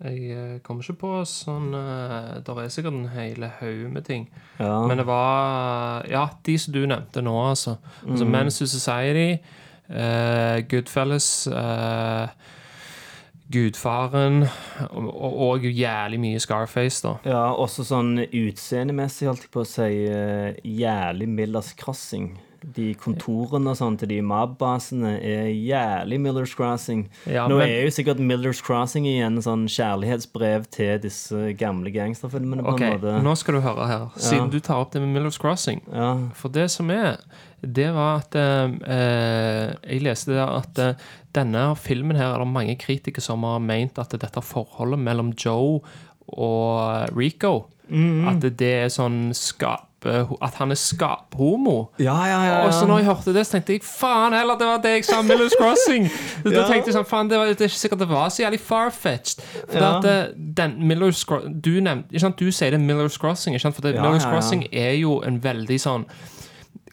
[0.02, 4.24] jeg eh, kommer ikke på sånn uh, Det er sikkert en hele haug med ting.
[4.58, 4.80] Ja.
[4.90, 7.78] Men det var Ja, de som du nevnte nå, altså.
[8.08, 8.34] altså Mm.
[8.36, 9.38] Men's Society,
[9.90, 12.34] uh, Goodfellas uh,
[13.52, 14.46] Gudfaren
[14.90, 17.16] og, og, og jævlig mye Scarface, da.
[17.28, 22.30] ja, også sånn utseendemessig, holdt jeg på å si, eh, jævlig Millers Crossing.
[22.62, 27.08] De kontorene og sånn til de MAB-basene er jævlig Millers Crossing.
[27.26, 31.90] Ja, Nå men- er jo sikkert Millers Crossing igjen en sånn kjærlighetsbrev til disse gamle
[31.92, 32.62] gangsterfilmene.
[32.62, 33.24] på Ok, en måte.
[33.24, 34.06] nå skal du høre her.
[34.16, 34.48] Siden Ja.
[34.52, 35.82] du tar opp det med Miller's Crossing.
[35.92, 36.30] Ja.
[36.36, 37.18] For det som er,
[37.64, 40.94] det var at eh, Jeg leste der at eh,
[41.34, 45.82] denne filmen her er det mange kritikere som har ment at dette forholdet mellom Joe
[46.38, 49.88] og Rico At det er sånn skape...
[50.04, 51.92] At han er skaphomo.
[52.00, 52.66] Ja, ja, ja, ja.
[52.66, 55.06] Og så når jeg hørte det, så tenkte jeg faen heller, det var det jeg
[55.06, 56.10] sa om Miller's Crossing.
[56.44, 56.68] Da Ja.
[56.68, 59.42] tenkte jeg sånn, faen, det, var, det er ikke sikkert det var så jævlig far-fetched.
[59.70, 59.98] For Ja.
[60.00, 61.22] at eh, den Miller's
[61.62, 63.76] Du nevnte, ikke sant, du sier det er Miller's Crossing, ikke sant?
[63.76, 64.26] For det, Miller's.
[64.26, 66.06] Crossing er jo en veldig sånn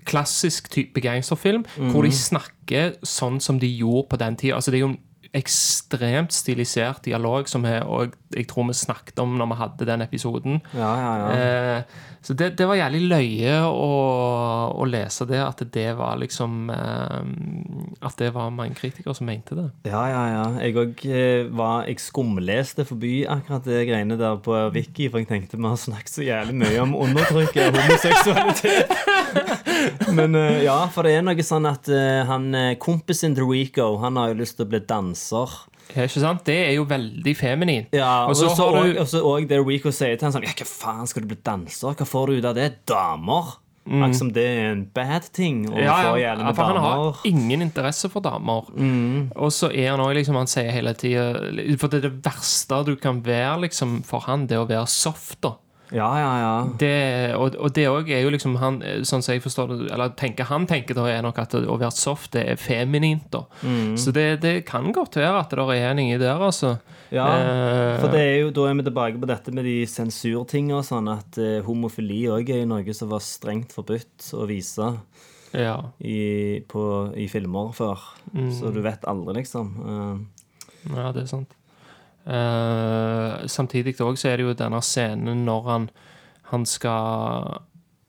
[0.09, 2.11] klassisk type gangsterfilm, hvor Mhm.
[2.11, 4.55] de snakker sånn som de gjorde på den tida.
[4.55, 4.99] Altså, det er jo en
[5.37, 10.05] ekstremt stilisert dialog, som jeg, og jeg tror vi snakket om når vi hadde den
[10.05, 10.61] episoden.
[10.77, 11.33] Ja, ja, ja.
[11.79, 13.91] Eh, så det, det var jævlig løye å,
[14.75, 17.21] å lese det, at det var liksom eh,
[18.05, 19.69] At det var mange kritikere som mente det.
[19.87, 20.43] Ja, ja, ja.
[20.65, 21.05] Jeg òg
[21.57, 25.79] var Jeg skumleste forbi akkurat det greiene der på Wiki, for jeg tenkte vi har
[25.79, 28.99] snakket så jævlig mye om undertrykket av homoseksualitet.
[30.13, 33.91] Men eh, ja, for det er noe sånn at eh, han eh, kompisen til Rico,
[34.03, 35.18] han har jo lyst til å bli danser.
[35.97, 36.43] Ja, Ikke sant?
[36.45, 37.87] Det er jo veldig feminin.
[37.97, 41.07] Ja, og så og så òg det Rico sier til han sånn Ja, hva faen
[41.09, 41.95] skal du bli danser?
[41.97, 42.69] Hva får du ut av det?
[42.87, 43.55] Damer?
[43.89, 45.81] Akkurat som det er en bad ting å Mm.
[45.81, 46.99] ja, få ja, ja, for han har.
[47.25, 47.31] Mm.
[47.31, 48.67] ingen interesse for damer.
[49.35, 51.25] Og så er han òg liksom Han sier hele tida
[51.81, 55.41] For det er det verste du kan være liksom for han, det å være soft,
[55.41, 55.55] da.
[55.95, 56.55] Ja, ja, ja.
[56.79, 56.91] Det,
[57.39, 60.49] og, og det òg er jo liksom han, Sånn som jeg forstår det, eller tenker
[60.51, 63.31] han tenker da, er nok at å være soft, det er feminint.
[63.33, 63.97] da Mm.
[63.99, 66.77] Så det, det kan godt være at det er en inni der, altså.
[67.11, 70.79] Ja, Eh, for det er jo, da er vi tilbake på dette med de sensurtinga
[70.79, 74.91] og sånn, at eh, homofili òg er noe som var strengt forbudt å vise
[75.57, 75.79] ja.
[76.05, 76.83] i, på,
[77.17, 78.05] i filmer før.
[78.35, 78.51] Mm.
[78.55, 79.73] Så du vet aldri, liksom.
[79.85, 80.17] Eh,
[80.95, 81.58] Ja, det er sant.
[82.29, 85.91] Eh, samtidig òg så er det jo denne scenen når han
[86.51, 87.63] Han skal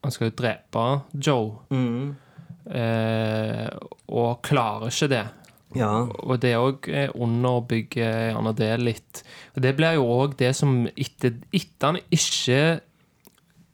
[0.04, 1.60] Han skal jo drepe Joe.
[1.70, 2.16] mm.
[2.72, 3.70] eh,
[4.08, 5.26] og klarer ikke det.
[5.76, 6.08] Ja.
[6.24, 9.24] Og det òg underbygger gjerne det litt.
[9.56, 12.80] Og det blir jo òg det som etter, etter han ikke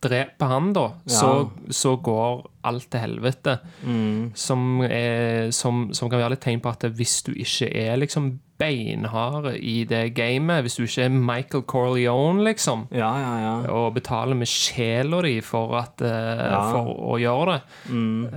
[0.06, 1.30] dreper han, da, så,
[1.74, 3.58] så går alt til helvete.
[3.86, 4.34] Mm.
[4.38, 8.36] Som, er, som, som kan være litt tegn på at hvis du ikke er liksom
[8.58, 13.54] beinhard i det gamet, hvis du ikke er Michael Corleone, liksom, Ja, ja, ja.
[13.74, 17.60] og betaler med sjela di for, at, eh, for å gjøre det,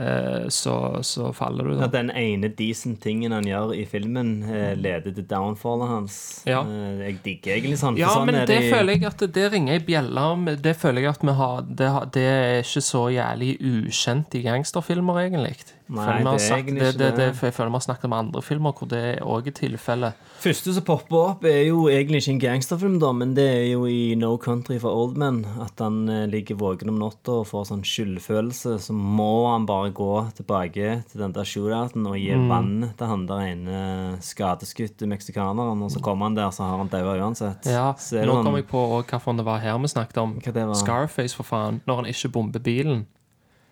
[0.09, 0.76] eh, så,
[1.07, 1.87] så faller du, da.
[1.87, 6.18] At den ene decent tingen han gjør i filmen, eh, leder til downfallet hans.
[6.48, 6.64] Ja.
[6.98, 7.98] Jeg digger egentlig sånn.
[8.00, 8.72] Ja, sånn men det de...
[8.72, 10.46] føler jeg at det ringer i bjelle om.
[10.59, 15.22] Det føler jeg at vi har Det, det er ikke så jævlig ukjent i gangsterfilmer,
[15.26, 15.77] egentlig.
[15.88, 17.27] Nei, det er sagt- det, det, det, det.
[17.40, 20.12] jeg føler vi har snakket om andre filmer hvor det òg er tilfellet.
[20.38, 23.87] Første som popper opp, er jo egentlig ikke en gangsterfilm, da, men det er jo
[23.88, 25.44] i No Country for Old Men.
[25.64, 28.77] At han eh, ligger våken om natta og får sånn skyldfølelse.
[28.85, 33.27] Så må han bare gå tilbake til den der shootouten og gi vann til han
[33.27, 33.83] der ene
[34.22, 35.83] skadeskutte meksikaneren.
[35.83, 37.66] Og så kommer han der, så har han daua uansett.
[37.66, 40.37] Ja, Nå sånn- kom jeg på hvilken det var her vi snakket om.
[40.40, 40.74] Hva det var?
[40.74, 41.81] Scarface, for faen.
[41.87, 43.07] Når han ikke bomber bilen.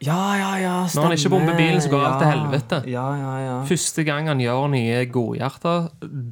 [0.04, 2.80] Ja, ja, ja, Når han ikke bomber bilen, så går alt til helvete.
[2.90, 3.54] Ja, ja, ja.
[3.64, 5.86] Første gang han gjør nye godhjerter,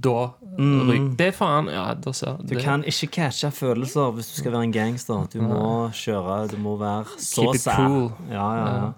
[0.04, 0.16] da
[0.58, 5.26] ryker Det faen Du det- kan ikke catche følelser hvis du skal være en gangster.
[5.32, 7.74] Du må kjøre, du må være så Keep it sær.
[7.76, 8.12] cool.
[8.30, 8.92] Ja, ja, ja.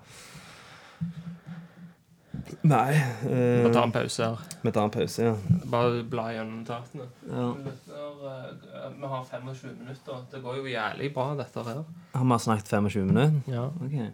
[2.63, 4.37] Nei Vi uh, ta en pause her.
[4.63, 5.35] Vi tar en pause, ja.
[5.71, 7.07] Bare bla gjennom notatene.
[7.31, 7.49] ja.
[7.55, 10.25] eh, Vi har 25 minutter.
[10.33, 11.85] Det går jo jævlig bra, dette her.
[12.15, 13.33] Har vi snakket 25 minutter?
[13.47, 13.67] Ja.
[13.67, 14.13] Ok.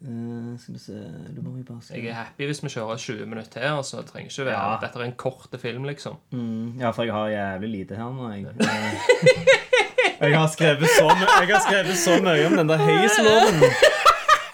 [0.00, 0.92] Eh, skal vi se
[1.36, 3.74] Du må jo bare Jeg er happy hvis vi kjører 20 minutter her.
[3.76, 4.00] Altså.
[4.00, 4.76] Det trenger ikke være Ja.
[4.80, 6.16] Dette er en kort film, liksom.
[6.32, 8.46] Mm, ja, for jeg har jævlig lite her nå, jeg.
[10.20, 13.62] Eh, Jeg har skrevet så, jeg har skrevet så mye om den der heisloven.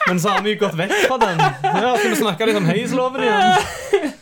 [0.08, 1.40] Men så har vi jo gått vekk fra den.
[1.64, 4.12] Ja, Skal vi snakke litt om heisloven igjen?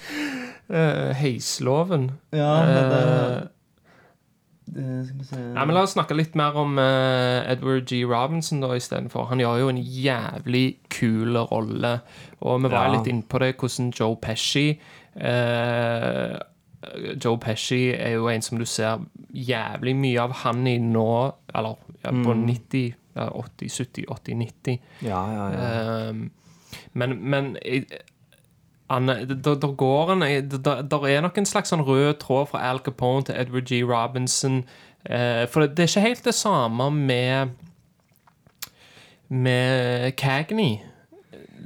[0.72, 2.06] Uh, Heisloven.
[2.32, 3.50] Ja, men det, Eh, det Skal vi se
[4.72, 8.00] Nei, men La oss snakke litt mer om uh, Edward G.
[8.08, 9.26] Robinson da istedenfor.
[9.30, 11.98] Han gjør jo en jævlig kul rolle.
[12.40, 12.94] Og vi var Ja.
[12.96, 14.80] litt inne på det, hvordan Joe Pesci
[15.16, 16.38] uh,
[17.24, 19.00] Joe Pesci er jo en som du ser
[19.34, 21.06] jævlig mye av han i nå,
[21.54, 24.78] eller ja, på 90, 80, 70, 80, 90.
[25.06, 26.10] Ja, ja, ja.
[26.10, 26.14] Uh,
[26.92, 27.56] men men
[28.90, 30.20] der, går han
[30.64, 33.82] der, der er nok en slags sånn rød tråd fra Al Capone til Edward G.
[33.88, 34.64] Robinson.
[35.08, 37.48] Eh, for det, det er ikke helt det samme med
[39.28, 40.78] med Cagney.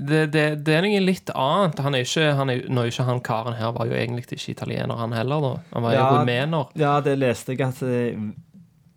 [0.09, 1.81] Det, det, det er noe litt annet.
[1.83, 4.53] Han er ikke, han er, nå er ikke han karen her var jo egentlig ikke
[4.55, 5.43] italiener, han heller.
[5.43, 6.11] da Han var jo Ja.
[6.21, 6.69] rumener.
[6.79, 8.15] Ja, det leste jeg at eh,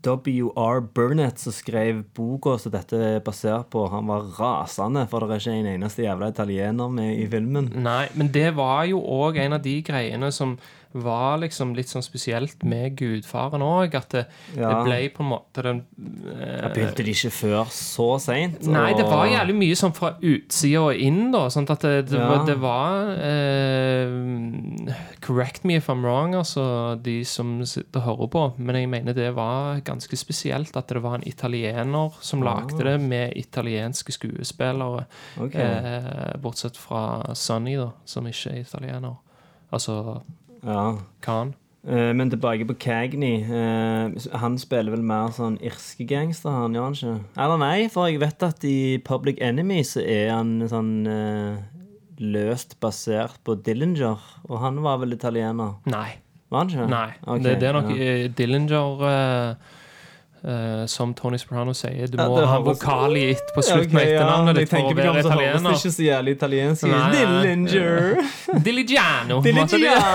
[0.01, 0.81] W.R.
[0.95, 5.43] Burnett som skrev boka som dette er basert på, han var rasende, for det er
[5.43, 7.71] ikke en eneste jævla italiener med i filmen.
[7.85, 10.57] Nei, men det var jo òg en av de greiene som
[10.93, 13.95] var liksom litt sånn spesielt med gudfaren òg.
[13.95, 14.25] At det,
[14.57, 14.69] Ja.
[14.69, 15.85] det ble på en måte den
[16.27, 18.61] eh, begynte de ikke før så seint.
[18.67, 21.45] Nei, det var jævlig mye sånn fra utsida og inn, da.
[21.49, 22.27] Sånn at det, det, Ja.
[22.29, 28.31] var, det var eh, Correct me if I'm wrong, altså, de som sitter og hører
[28.33, 28.43] på.
[28.59, 32.97] Men jeg mener det var ganske spesielt at det var en italiener som lagde det
[33.01, 35.05] med italienske skuespillere.
[35.39, 35.61] Okay.
[35.61, 39.15] Eh, bortsett fra Sonny, da, som ikke er italiener.
[39.71, 40.21] Altså
[40.63, 40.97] Ja.
[41.21, 41.53] Khan.
[41.87, 43.41] Eh, Men tilbake på Cagney.
[43.41, 47.15] eh, Han spiller vel mer sånn irske gangster, han gjør han ikke?
[47.37, 51.57] Eller nei, for jeg vet at i Public Enemy så er han sånn eh,
[52.21, 55.79] løst basert på Dillinger, og han var vel italiener?
[55.89, 56.19] Nei.
[56.51, 56.89] Var han ikke?
[56.91, 57.09] Nei.
[57.25, 58.03] Okay, det, det er nok ja.
[58.03, 59.57] eh, Dillinger
[60.43, 63.61] eh, eh, Som Tony Soprano sier, du Ja, må det ha vokal i ett på
[63.61, 65.13] Ja, slutten av ok, etternavnet jeg ditt for å tenker på være
[65.63, 66.81] det ikke så jævlig italiensk.
[67.11, 68.01] Dillinger!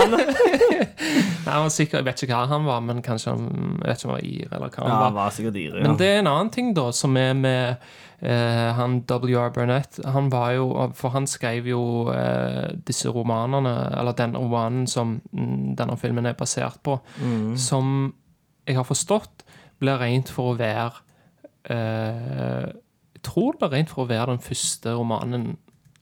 [1.46, 3.44] Nei, han var sikkert, jeg vet ikke hva han var, men kanskje han
[3.84, 5.04] jeg vet ikke om han var ir, eller hva han Ja, var.
[5.04, 5.84] han var sikkert ir, ja.
[5.86, 7.76] Men det er en annen ting, da, som er med
[8.24, 9.50] uh, han W.R.
[9.54, 10.00] Burnett.
[10.10, 10.66] Han var jo
[10.98, 16.34] For han skrev jo uh, disse romanene, eller den romanen som mm, denne filmen er
[16.38, 17.56] basert på, Mm.
[17.56, 18.12] som
[18.66, 19.35] jeg har forstått
[19.80, 21.02] blir rent for å være
[21.70, 22.72] eh,
[23.16, 25.56] Jeg tror det blir rent for å være den første romanen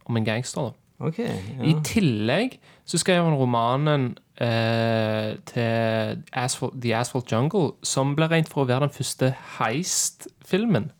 [0.04, 0.70] om en gangster.
[0.70, 1.64] da Okay, ja.
[1.66, 8.48] i tillegg så skrev han romanen eh, til Asphalt, The Asphalt Jungle, som ble rent
[8.48, 10.92] for å være den første heist-filmen.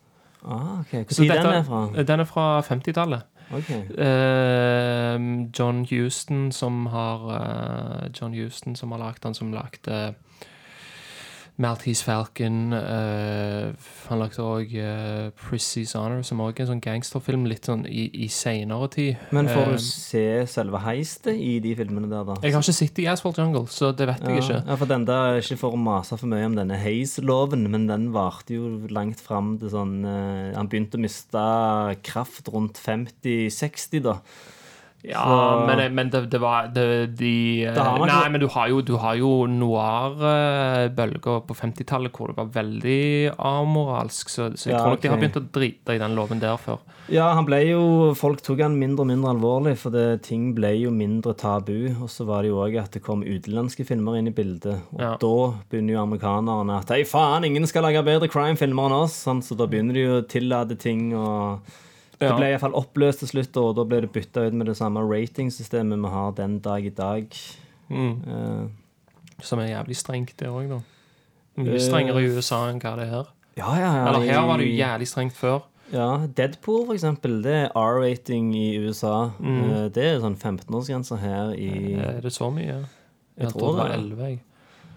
[0.43, 1.05] Ah, okay.
[1.07, 2.03] Hvor Så den er fra?
[2.03, 3.23] Den er fra 50-tallet.
[3.55, 3.81] Okay.
[3.97, 5.15] Eh,
[5.59, 10.15] John Houston som har eh, John Houston som har lagd den, som lagde
[11.61, 12.73] Maltese Falcon.
[12.73, 13.71] Uh,
[14.09, 18.09] han lagde òg uh, Prissy's Honor, som òg er en sånn gangsterfilm litt sånn i,
[18.25, 19.21] i seinere tid.
[19.35, 22.35] Men får du du se selve heistet i de filmene der, da?
[22.43, 24.59] Jeg har ikke sett i Asphalt Jungle, så det vet jeg ikke.
[24.65, 28.09] ja, for den der, Ikke for å mase for mye om denne Haze-loven, men den
[28.15, 31.45] varte jo langt fram til sånn uh, Han begynte å miste
[32.05, 34.19] kraft rundt 50-60, da.
[35.05, 36.85] Ja, Så- men, men det, det var det,
[37.19, 42.37] de eh, Nei, men du har jo, du har jo noir-bølger på 50-tallet hvor det
[42.39, 46.01] var veldig amoralsk, så, så jeg Ja, tror nok de har begynt å drite i
[46.01, 46.79] den loven der før.
[47.13, 47.81] Ja, han ble jo
[48.17, 51.75] Folk tok han mindre og mindre alvorlig, for det, ting ble jo mindre tabu.
[52.01, 54.81] Og så var det jo òg at det kom utenlandske filmer inn i bildet.
[54.95, 55.13] Og Ja.
[55.21, 55.33] da
[55.69, 59.13] begynner jo amerikanerne at Hei, faen, ingen skal lage bedre crime-filmer enn oss!
[59.25, 61.59] Sånn, så da begynner de jo å tillate ting og
[62.19, 65.03] Det ble iallfall oppløst til slutt, og da ble det bytta ut med det samme
[65.03, 67.39] ratingsystemet vi har den dag i dag.
[67.89, 68.13] Mm.
[68.25, 70.81] Uh, Som er jævlig strengt, det òg, da.
[71.59, 73.31] Mye strengere i USA enn hva det er her.
[73.55, 74.05] ja, ja, ja.
[74.09, 75.63] Eller her var det jo jævlig strengt før.
[75.93, 77.41] Ja, Deadpool, for eksempel.
[77.45, 79.31] Det er R-rating i USA.
[79.39, 79.61] Mm.
[79.63, 82.85] Uh, Det er sånn 15-årsgrense her i Er det så mye?
[83.35, 84.41] Jeg, tror tror det var 11, jeg.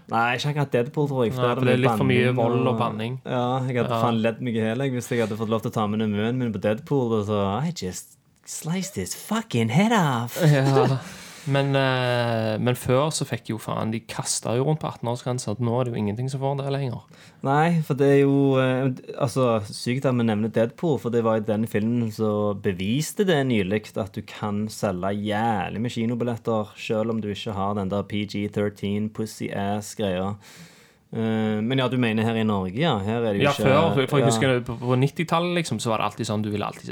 [0.09, 1.33] Nei, ikke akkurat Deadpool, tror jeg.
[1.37, 3.19] Nei, for det er litt for mye vold og banning.
[3.25, 4.01] Ja, jeg hadde Ja.
[4.01, 6.37] faen ledd meg i hjel hvis jeg hadde fått lov til å ta med nevøen
[6.41, 7.13] min på Deadpool.
[7.19, 10.39] Og så I just sliced his fucking head off.
[10.41, 10.97] Ja.
[11.47, 15.55] Men, eh, men før så fikk jo faen De kasta jo rundt på 18-årsgrensa.
[15.63, 17.05] Nå er det jo ingenting som får det lenger.
[17.47, 21.39] Nei, for det er jo eh, Altså, sykt at vi nevner Deadpool, for det var
[21.39, 27.13] jo den filmen som beviste det nylig, at du kan selge jævlig med kinobilletter selv
[27.13, 30.33] om du ikke har den der PG-13 pussy-ass-greia.
[30.35, 30.67] Eh,
[31.11, 32.91] men ja, du mener her i Norge, ja?
[33.01, 34.25] Her er det jo Ja, ikke før, for, jeg ja.
[34.29, 36.91] husker på, på 90-tallet liksom, så var det alltid sånn Du ville alltid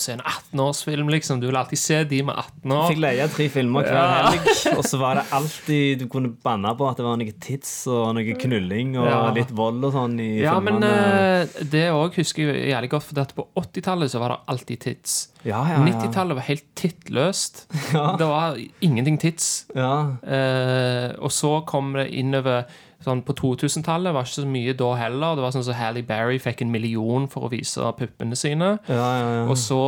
[0.00, 1.40] se, en 18-årsfilm, liksom.
[1.42, 2.86] Du ville alltid se de med 18 år.
[2.88, 4.30] Fikk leie tre filmer hver Ja.
[4.30, 7.74] helg, og så var det alltid Du kunne banne på at det var noe tits
[7.92, 9.18] og noe knulling og Ja.
[9.36, 11.42] litt vold og sånn i Ja, men filmene.
[11.44, 15.28] eh, det òg husker jeg jævlig godt, for på 80-tallet så var det alltid tits.
[15.44, 15.84] ja, ja, ja.
[15.92, 17.66] 90-tallet var helt tittløst.
[17.92, 19.66] Det var ingenting tits.
[19.76, 20.16] Ja.
[20.24, 22.64] Eh, og så kom det innover
[23.04, 25.34] sånn På 2000-tallet var ikke så mye da heller.
[25.38, 28.76] Det var sånn som Halle Berry fikk en million for å vise puppene sine.
[28.88, 29.44] Ja, ja, ja.
[29.50, 29.80] Og så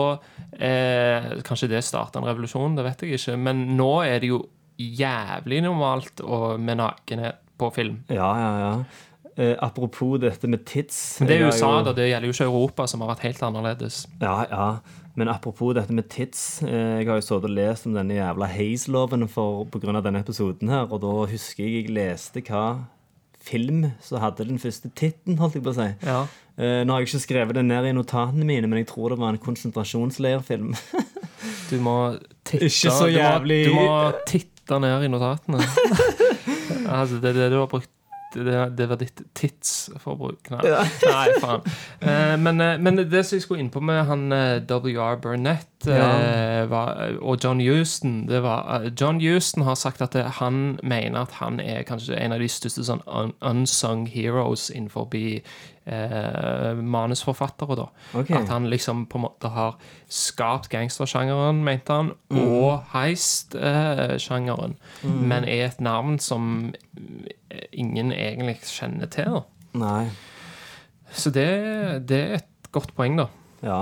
[0.59, 3.37] eh, Kanskje det starta en revolusjon, det vet jeg ikke.
[3.41, 4.43] Men nå er det jo
[4.79, 8.01] jævlig normalt og med nakenhet på film.
[8.11, 8.77] ja, ja, ja.
[9.37, 11.93] Eh, apropos dette med tids Men det er USA, jo- da.
[11.93, 14.07] Det gjelder jo ikke Europa, som har vært helt annerledes.
[14.23, 14.67] Ja, ja.
[15.17, 16.63] Men apropos dette med tids.
[16.63, 20.01] Eh, jeg har jo sittet og lest om denne jævla Haze-loven pga.
[20.03, 22.85] denne episoden her, og da husker jeg jeg leste hva
[23.45, 25.89] film som hadde den første titten, holdt jeg på å si.
[26.07, 26.21] Ja.
[26.55, 29.21] Uh, nå har jeg ikke skrevet det ned i notatene mine, men jeg tror det
[29.23, 30.73] var en konsentrasjonsleirfilm.
[31.69, 32.15] Du må
[32.47, 35.59] titte Ikke så jævlig- Du må, du må titte ned i notatene.
[36.89, 37.91] altså, det er det du har brukt
[38.35, 40.51] det, det var ditt tidsforbruk.
[40.55, 40.63] Nei,
[41.15, 41.65] Nei faen.
[42.01, 45.21] Eh, men, eh, men det som jeg skulle inn på med han eh, W.R.
[45.23, 50.79] Burnett eh, var, og John Houston det var, John Houston har sagt at det, han
[50.83, 55.09] mener at han er kanskje en av de største sånn un unsung heroes innenfor
[55.87, 57.77] eh, manusforfattere.
[57.77, 58.37] da Okay.
[58.37, 59.77] At han liksom på en måte har
[60.09, 66.75] skapt gangstersjangeren, mente han, og heist-sjangeren, men er et navn som
[67.51, 69.25] eh, ingen egentlig kjenner til.
[69.25, 69.43] da.
[69.75, 70.09] Nei.
[71.15, 71.49] Så det,
[72.09, 73.29] det er et godt poeng, da.
[73.63, 73.81] Ja.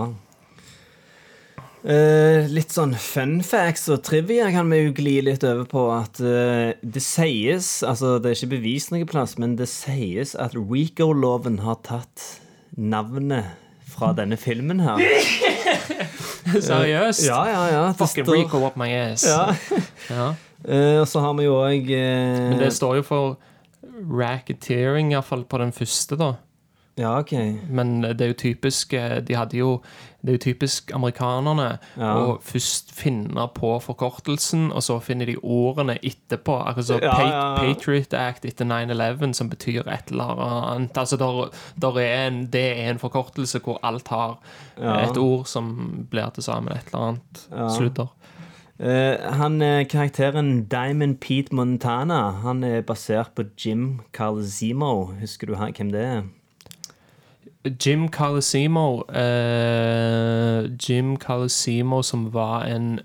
[1.82, 6.20] Eh, litt sånn fun facts og trivia kan vi jo gli litt over på at
[6.22, 11.58] uh, det sies Altså, det er ikke bevist noe plass, men det sies at Rico-loven
[11.64, 12.22] har tatt
[12.78, 13.50] navnet
[13.92, 15.02] fra denne filmen her.
[16.70, 17.26] Seriøst?
[17.26, 17.82] Ja, ja, ja.
[17.90, 19.26] det Fucking står- Rico up my ass.
[19.26, 19.50] Ja.
[20.12, 20.30] Ja.
[20.62, 23.36] Uh, og så har vi jo òg Men det står jo for
[24.22, 26.34] racketeering, iallfall på den første, da.
[27.00, 27.32] Ja, OK.
[27.72, 29.70] Men det er jo typisk eh, De hadde jo
[30.22, 32.14] Det er jo typisk amerikanerne Ja.
[32.14, 36.60] å først finne på forkortelsen, og så finner de ordene etterpå.
[36.66, 37.56] Akkurat som Ja, ja.
[37.58, 40.96] Patriot Act etter 9-11, som betyr et eller annet.
[40.96, 44.38] Altså, der, der er en, det er en forkortelse hvor alt har
[44.78, 47.68] et ord som blir til sammen et eller annet Ja.
[47.68, 48.06] sludder.
[48.82, 55.12] Uh, han eh, Karakteren Diamond Pete Montana Han er basert på Jim Calzimo.
[55.20, 56.22] Husker du hvem det er?
[57.78, 63.00] Jim Colosimo uh, Jim Colosimo, som var en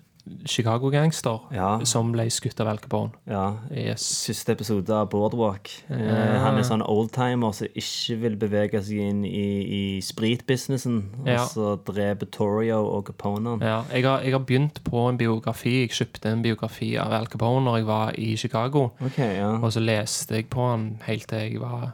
[0.46, 1.80] Chicago-gangster Ja.
[1.86, 3.12] som ble skutt av Al Capone.
[3.30, 4.02] Ja, Yes.
[4.26, 5.70] Siste episode av Boardwalk.
[5.90, 10.98] Eh, han er sånn oldtimer som ikke vil bevege seg inn i, i spritbusinessen.
[11.26, 11.44] Ja.
[11.46, 13.56] Og så dreper Torio og Capone.
[13.64, 15.78] Ja, jeg, har, jeg har begynt på en biografi.
[15.86, 18.90] Jeg kjøpte en biografi av Al Capone når jeg var i Chicago.
[19.00, 19.54] Okay, ja.
[19.62, 21.94] Og så leste jeg på han helt til jeg var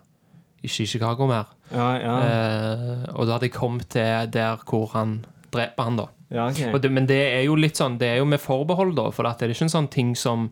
[0.70, 1.52] Chicago mer.
[1.74, 2.18] Ja, ja.
[2.24, 5.24] Eh, og da hadde jeg kommet til der hvor han
[5.54, 6.08] dreper han, da.
[6.34, 6.74] ja okay.
[6.82, 9.10] Det, men det er jo litt sånn Det er jo med forbehold, da.
[9.14, 10.48] For det er ikke en sånn ting som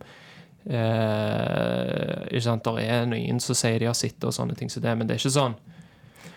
[0.69, 4.83] eh, ikke sant, Der er noen som sier de har sett og sånne ting som
[4.85, 5.57] det, men det er ikke sånn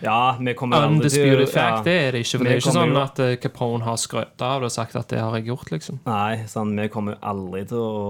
[0.04, 1.84] Ja, vi kommer undisputed fact.
[1.87, 2.38] Det er det ikke.
[2.38, 5.12] For det er ikke sånn at eh, Capone har skrøta av det og sagt at
[5.12, 6.00] det har jeg gjort, liksom.
[6.08, 8.00] Nei, sånn, vi kommer aldri til å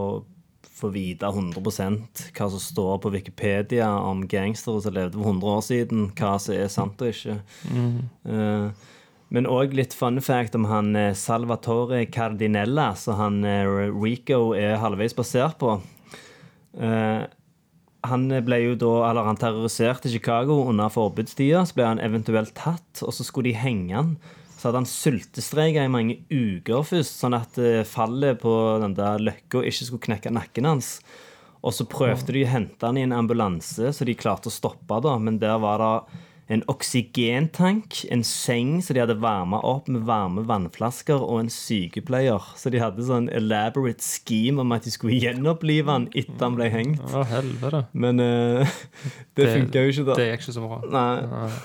[0.85, 5.63] få vite 100% hva som står på Wikipedia om gangstere som levde for 100 år
[5.65, 7.39] siden, hva som er sant og ikke.
[8.29, 8.91] Eh,
[9.35, 14.79] men òg litt fun fact om han eh, Salvatore Cardinella, som han eh, Rico er
[14.83, 15.79] halvveis basert på.
[16.75, 17.23] Uh,
[18.05, 21.63] han ble jo da, eller han terroriserte Chicago under forbudstida.
[21.65, 24.17] Så ble han eventuelt tatt, og så skulle de henge han.
[24.65, 29.21] Så hadde han sultestreika i mange uker først, sånn at eh, fallet på den der
[29.21, 30.95] løkka ikke skulle knekke nakken hans.
[31.61, 35.03] Og så prøvde de å hente han i en ambulanse, så de klarte å stoppe,
[35.05, 35.19] da.
[35.21, 36.23] Men der var det
[36.57, 42.49] en oksygentank, en seng som de hadde varma opp med varme vannflasker, og en sykepleier.
[42.57, 46.73] Så de hadde sånn elaborate scheme om at de skulle gjenopplive han etter han ble
[46.73, 47.05] hengt.
[47.13, 47.85] Å, helvete.
[47.93, 48.81] Men uh,
[49.37, 50.21] det funka jo ikke, da.
[50.23, 50.83] Det gikk ikke så bra.
[50.89, 51.09] Nei.
[51.45, 51.63] Eh,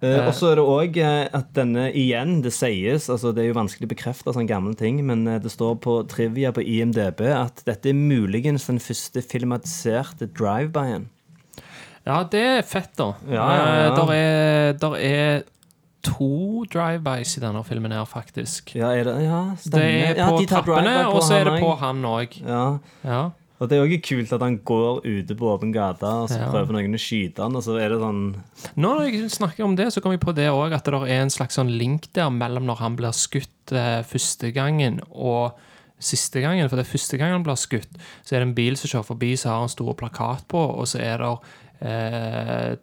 [0.00, 3.88] og så er det òg at denne igjen, det sies altså Det er jo vanskelig
[3.88, 7.90] å bekrefte sånne gamle ting, men eh, det står på trivia på IMDb at dette
[7.90, 11.08] er muligens den første filmatiserte drive-by-en.
[12.06, 13.12] Ja, det er fett, da.
[13.28, 13.88] Ja, ja, ja.
[13.88, 15.42] Eh, Der, er, der er
[16.06, 18.72] to drive-bys i denne filmen her, faktisk.
[18.78, 21.58] Ja, er det, ja Det er er ja, på de trappene, og så er det
[21.60, 22.38] på han òg.
[22.46, 23.18] Ja.
[23.58, 26.50] Og det er òg kult at han går ute på åpen gate, og så Ja.
[26.52, 28.36] prøver noen å skyte han, og så er det sånn
[28.76, 31.30] Når jeg snakker om det, så kom jeg på det òg, at det er en
[31.30, 35.52] slags sånn link der mellom når han blir skutt eh, første gangen og
[35.98, 36.68] siste gangen.
[36.70, 37.90] For det er første gangen han blir skutt,
[38.22, 40.86] så er det en bil som kjører forbi, så har han stor plakat på, og
[40.86, 41.32] så er det
[41.80, 42.76] eh,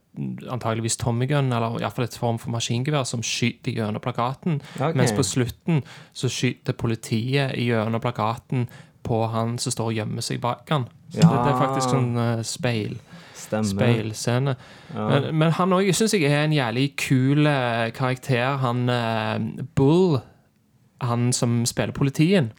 [0.52, 4.60] antageligvis Tommy Gun, eller iallfall et form for maskingevær, som skyter gjennom plakaten.
[4.76, 4.94] Okay.
[5.00, 5.84] Mens på slutten
[6.16, 8.68] så skyter politiet gjennom plakaten
[9.06, 10.88] på han som står og gjemmer seg bak han.
[11.14, 11.30] Så Ja.
[11.30, 12.98] det, det er faktisk sånn uh, speil
[13.46, 14.56] Speilscene.
[14.96, 15.08] Ja.
[15.10, 18.58] Men, men han òg syns jeg er en jævlig kul eh, karakter.
[18.64, 19.38] Han uh,
[19.78, 20.18] Bull,
[21.06, 22.52] han som spiller politien.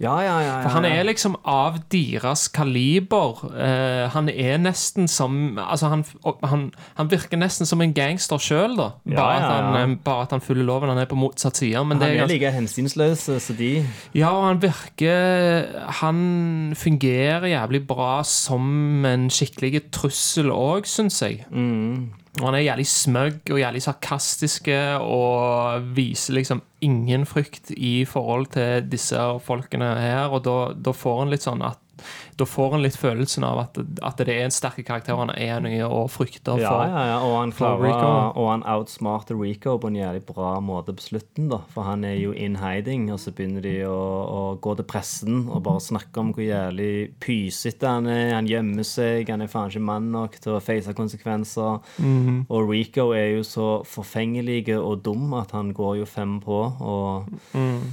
[0.00, 0.52] Ja, ja, ja.
[0.64, 3.42] For han er liksom av deres kaliber.
[3.52, 6.04] Eh, han er nesten som Altså, han,
[6.48, 6.62] han,
[6.96, 8.86] han virker nesten som en gangster sjøl, da.
[9.04, 10.88] Bare, At han, eh, bare at han følger loven.
[10.94, 11.82] Han er på motsatt side.
[11.84, 13.84] Men Han det er er like hensynsløs som de.
[14.16, 15.68] ja, og han virker
[16.00, 21.44] Han fungerer jævlig bra som en skikkelig trussel òg, syns jeg.
[21.50, 28.52] Og han er jævlig smøgg og jævlig sarkastiske og viser liksom ingen frykt i forhold
[28.56, 31.80] til disse folkene her, og da, da får han litt sånn at
[32.36, 35.56] da får han litt følelsen av at, at det er en sterke karakter han er
[35.58, 36.62] enig og frykter for.
[36.62, 37.18] ja, ja, ja.
[37.26, 38.10] og han klarer Rico.
[38.40, 41.58] Og han outsmarter Rico på en jævlig bra måte på slutten, da.
[41.74, 45.48] For han er jo in hiding, og så begynner de å, å gå til pressen
[45.50, 46.90] og bare snakke om hvor jævlig
[47.20, 48.34] pysete han er.
[48.36, 51.80] Han gjemmer seg, han er faen ikke mann nok til å face konsekvenser.
[52.00, 52.44] Mhm.
[52.50, 57.26] Og Rico er jo så forfengelig og dum at han går jo fem på, og
[57.54, 57.92] Mm.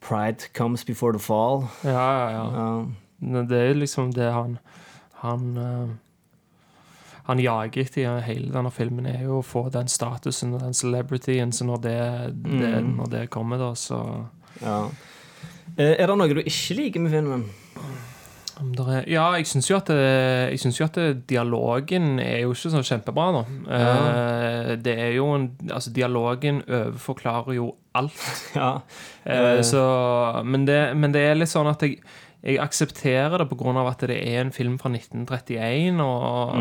[0.00, 1.68] pride comes before the fall.
[1.84, 2.44] Ja, ja, ja.
[2.56, 2.84] Ja.
[3.20, 4.58] Det er liksom det han
[5.22, 5.94] Han eh,
[7.26, 11.52] Han jager etter hele denne filmen, er jo å få den statusen og den celebrityen.
[11.52, 11.98] Så når det,
[12.44, 14.02] det, når det kommer, da, så
[14.62, 14.88] Ja.
[15.76, 17.48] Eh, Er det noe du ikke liker med filmen?
[18.56, 19.76] er, Ja, jeg syns jo
[20.80, 23.42] jo at det, dialogen er jo ikke så kjempebra, da.
[23.76, 28.16] Eh, det er jo en Altså, dialogen overforklarer jo alt.
[28.56, 28.80] Ja.
[29.26, 29.82] Eh, så,
[30.44, 31.98] men, det, men det er litt sånn at jeg,
[32.46, 33.72] jeg aksepterer det pga.
[33.90, 36.54] at det er en film fra 1931, og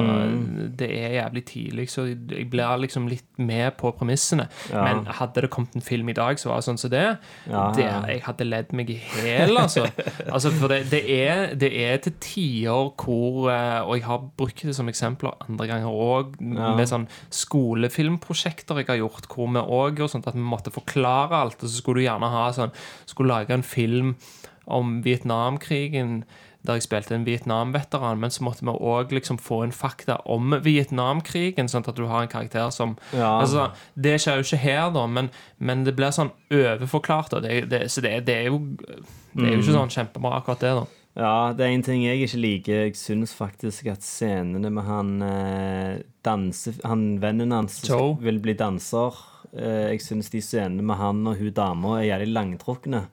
[0.79, 4.47] det er jævlig tidlig, så jeg blir liksom litt med på premissene.
[4.71, 4.81] Ja.
[4.81, 7.03] Men hadde det kommet en film i dag som var sånn som det,
[7.49, 7.86] Ja, det.
[7.86, 9.86] Jeg hadde ledd meg i hjel, altså.
[10.33, 10.51] altså.
[10.55, 14.75] For det, det, er, det er til tider hvor eh, Og jeg har brukt det
[14.77, 16.73] som eksempler andre ganger òg, Ja.
[16.77, 21.38] med sånn skolefilmprosjekter jeg har gjort, hvor vi òg gjorde sånn at vi måtte forklare
[21.45, 22.73] alt, og så skulle du gjerne ha sånn
[23.05, 24.15] Skulle lage en film
[24.68, 26.24] om Vietnamkrigen
[26.66, 30.55] der jeg spilte en Vietnam-veteran, men så måtte vi òg liksom få en fakta om
[30.66, 33.39] Vietnamkrigen, sånn at du har en karakter som Ja.
[33.41, 37.38] altså, Det skjer jo ikke her, da, men, men det blir sånn overforklart.
[37.43, 38.59] Det, det, så det, det er jo
[39.36, 40.74] Det er jo ikke sånn kjempebra, akkurat det.
[40.80, 40.86] da
[41.16, 42.82] Ja, det er en ting jeg ikke liker.
[42.88, 46.76] Jeg syns faktisk at scenene med han eh, danse...
[46.84, 49.16] Han vennen hans som vil bli danser
[49.53, 53.05] eh, Jeg syns de scenene med han og hun dama er jævlig langtrukne.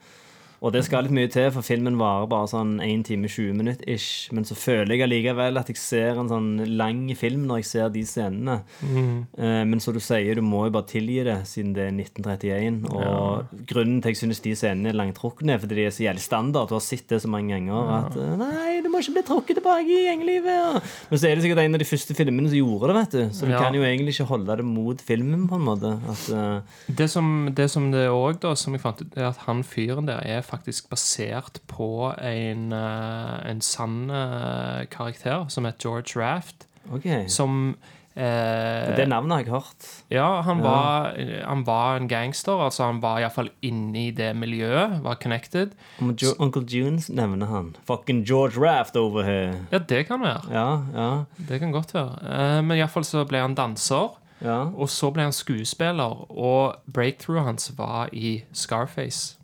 [0.63, 3.83] Og det skal litt mye til, for filmen varer bare sånn 1 time 20 minutter
[3.91, 4.29] ish.
[4.33, 7.89] Men så føler jeg allikevel at jeg ser en sånn lang film når jeg ser
[7.91, 8.61] de scenene.
[8.83, 9.27] Mm.
[9.73, 12.79] men som du sier, du må jo bare tilgi det, siden det er 1931.
[12.95, 16.05] Og grunnen til at jeg synes de scenene er langtrukne, er fordi de er så
[16.07, 16.69] jævlig standard.
[16.71, 19.59] Du har sett det så mange ganger at eh, Nei, du må ikke bli trukket
[19.59, 20.87] tilbake i gjengelivet.
[21.11, 23.23] Men så er det sikkert en av de første filmene som gjorde det, vet du.
[23.35, 23.61] Så du Ja.
[23.67, 25.93] kan jo egentlig ikke holde det mot filmen, på en måte.
[26.09, 29.43] At, eh, Det som det, som det òg, da, som jeg fant ut, er at
[29.49, 31.89] han fyren der er faktisk basert på
[32.21, 36.69] en, eh, en sann eh, karakter som heter George Raft.
[36.93, 37.29] Okay.
[37.31, 37.77] Som
[38.15, 39.87] eh, Det navnet har jeg hørt.
[40.11, 40.65] Ja, han, Ja.
[40.65, 42.61] Var, han var en gangster.
[42.65, 44.99] Altså Han var iallfall inni det miljøet.
[45.05, 45.71] Var connected.
[46.01, 47.75] Om jo Uncle Junes nevner han.
[47.87, 49.67] Fucking George Raft over here.
[49.73, 50.43] Ja, det kan være.
[50.53, 51.25] Ja, ja.
[51.49, 52.19] Det kan godt være.
[52.23, 54.19] Eh, men iallfall så ble han danser.
[54.43, 54.65] Ja.
[54.75, 59.37] Og så ble han skuespiller, og breakthroughen hans var i Scarface.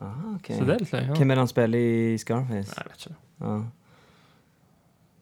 [0.00, 0.46] Ah, ok.
[0.52, 1.06] Så det er litt løye.
[1.08, 1.14] Ja.
[1.16, 2.68] Hvem er det han spiller i Scarface?
[2.74, 3.18] Nei, jeg vet ikke.
[3.40, 3.56] Ja.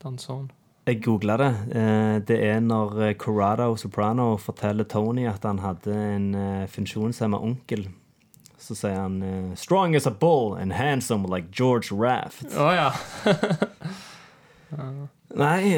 [0.05, 0.47] Danser.
[0.87, 1.51] Jeg googla det.
[1.81, 7.39] Eh, Det er når eh, Corrado Soprano forteller Tony at han hadde en eh, funksjonshemma
[7.41, 7.87] onkel.
[8.59, 12.57] Så sier han 'strong as a bull and handsome like George Raft'.
[12.57, 12.91] Oh, ja.
[15.35, 15.75] Nei,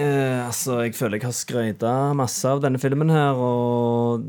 [0.46, 4.22] altså, jeg føler jeg har skrøyta masse av denne filmen her, og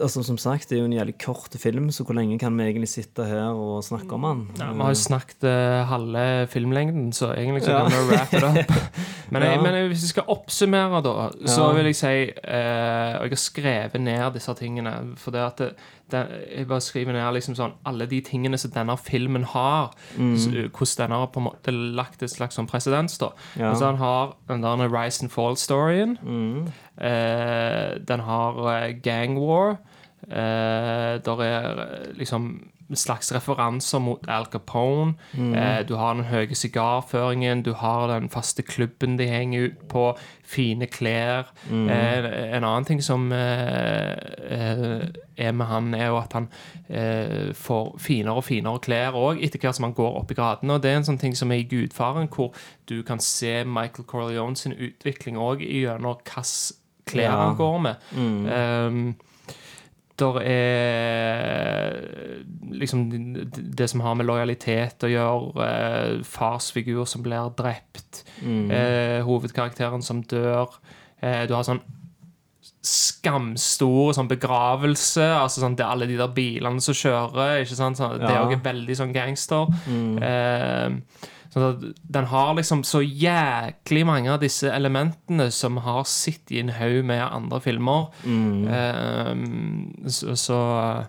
[0.00, 2.64] altså, som sagt, det er jo en jævlig kort film, så hvor lenge kan vi
[2.64, 4.42] egentlig sitte her og snakke om den?
[4.58, 4.72] ja.
[4.72, 7.88] Vi har jo snakket uh, halve filmlengden, så egentlig så Ja.
[7.88, 8.74] kan vi wrap it up.
[9.34, 13.32] Men, jeg, men hvis vi skal oppsummere, da, så vil jeg si eh, Og jeg
[13.32, 14.92] har skrevet ned disse tingene.
[15.18, 15.68] For det at det,
[16.14, 19.94] det, jeg bare skriver ned liksom sånn alle de tingene som denne filmen har.
[20.16, 20.36] Mm.
[20.38, 23.18] så, hvordan den har på en måte lagt et slags sånn presedens.
[23.20, 23.70] Ja.
[23.70, 26.16] Altså Han har den Rise and Fall-storyen.
[26.22, 26.70] Mm.
[26.98, 29.76] Eh, den har eh, Gang War.
[30.28, 35.14] Eh, der er eh, liksom slags referanser mot Al Capone.
[35.34, 40.04] Eh, du har den høye sigarføringen, du har den faste klubben de henger ut på,
[40.44, 41.48] fine klær.
[41.72, 44.12] Eh, en annen ting som eh,
[44.50, 46.48] eh, er med han, er jo at han
[46.88, 50.76] eh, får finere og finere klær òg etter hvert som han går opp i gradene.
[50.76, 52.52] Og det er en sånn ting som er i Gudfaren, hvor
[52.90, 56.44] du kan se Michael Corleone sin utvikling òg gjennom hvilke
[57.08, 57.36] klær Ja.
[57.48, 57.96] han går med.
[58.16, 59.14] Um,
[60.16, 61.94] der er
[62.74, 63.10] liksom
[63.76, 65.66] det som har med lojalitet å gjøre.
[65.66, 68.24] Eh, farsfigur som blir drept.
[68.44, 70.68] Eh, hovedkarakteren som dør.
[71.22, 71.80] Eh, du har sånn
[72.84, 75.24] skamstor sånn begravelse.
[75.38, 77.62] Altså sånn, Det er alle de der bilene som kjører.
[77.64, 77.96] Ikke sant?
[77.98, 78.44] Sånn, Det er Ja.
[78.46, 79.66] også veldig sånn gangster.
[80.22, 80.90] Eh,
[81.50, 86.60] sånn at den har liksom så jæklig mange av disse elementene som har sittet i
[86.60, 88.08] en haug med andre filmer.
[88.26, 89.34] Eh,
[90.08, 91.06] så, så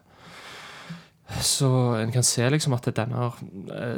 [1.41, 3.37] så en kan se liksom at denne har
[3.73, 3.95] eh,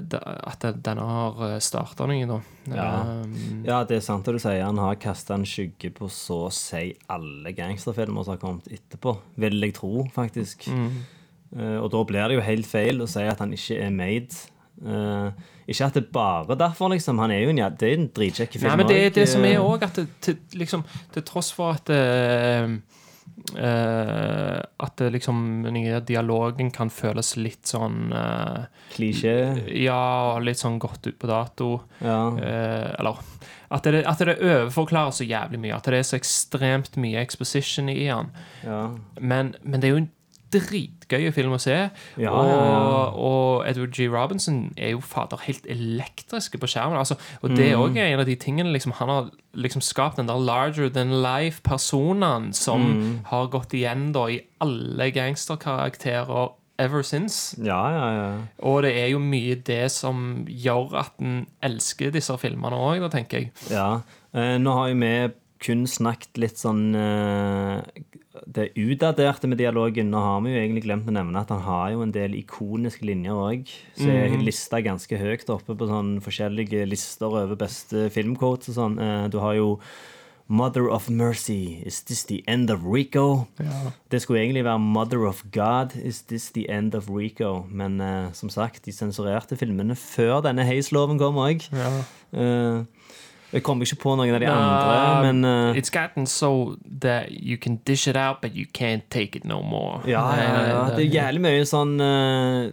[0.48, 2.38] At denne har starta noe, da.
[2.72, 2.88] Ja.
[3.02, 4.64] Eh, Ja, det er sant det du sier.
[4.64, 9.18] Han har kasta en skygge på så å si alle gangsterfilmer som har kommet etterpå.
[9.44, 10.70] Vil jeg tro, faktisk.
[10.72, 10.98] Mm.
[11.80, 14.36] og da blir det jo helt feil å si at han ikke er made.
[14.84, 15.32] Uh,
[15.68, 17.20] ikke at det bare derfor, liksom.
[17.20, 18.70] Han er jo en, ja, det er en dritkjekk film.
[18.70, 20.84] Nei, men det er det som er òg, at det, til, liksom,
[21.16, 22.78] til tross for at eh,
[23.58, 25.68] eh, At det liksom
[26.08, 28.66] dialogen kan føles litt sånn eh,
[28.96, 29.38] Klisjé.
[29.84, 31.72] Ja, og litt sånn godt ut på dato.
[32.02, 32.22] Ja.
[32.38, 33.24] Eh, eller
[33.68, 35.76] at det, at det overforklarer så jævlig mye.
[35.76, 38.32] At det er så ekstremt mye exposition i den.
[38.64, 38.84] ja.
[39.20, 40.14] Men, men det er jo en
[41.10, 41.90] dritgøy film å se.
[42.18, 43.04] Ja, og, ja, ja.
[43.16, 44.08] og Edward G.
[44.12, 46.98] Robinson er jo fader helt elektriske på skjermen.
[47.00, 47.72] Altså, og det Mm.
[47.72, 51.12] er òg en av de tingene liksom, Han har liksom skapt den der larger than
[51.22, 53.20] life-personen som Mm.
[53.26, 57.56] har gått igjen da i alle gangsterkarakterer ever since.
[57.64, 58.38] ja, ja, ja.
[58.62, 63.40] Og det er jo mye det som gjør at en elsker disse filmene òg, tenker
[63.40, 63.52] jeg.
[63.72, 64.02] Ja.
[64.34, 65.32] Eh, nå har jo vi
[65.64, 67.80] kun snakket litt sånn eh,
[68.46, 70.12] Det utdaterte med dialogen.
[70.14, 73.08] Nå har vi jo egentlig glemt å nevne at han har jo en del ikoniske
[73.08, 73.72] linjer òg.
[73.98, 79.02] Så er lista ganske høyt oppe på sånn forskjellige lister over beste filmquotes og sånn.
[79.02, 79.74] Eh, du har jo
[80.50, 83.48] Mother of Mercy, is this the end of Rico?
[84.10, 87.66] Det skulle egentlig være Mother of God, is this the end of Rico?
[87.70, 91.68] Men uh, som sagt, de sensurerte filmene før denne Hays-loven kom òg.
[92.32, 92.84] Eh,
[93.54, 97.58] jeg kommer ikke på noen av de andre, men uh, It's gotten so that you
[97.58, 100.02] can dish it out, but you can't take it no more.
[100.06, 100.84] ja, ja, ja.
[100.98, 102.68] Det er jævlig mye sånn uh,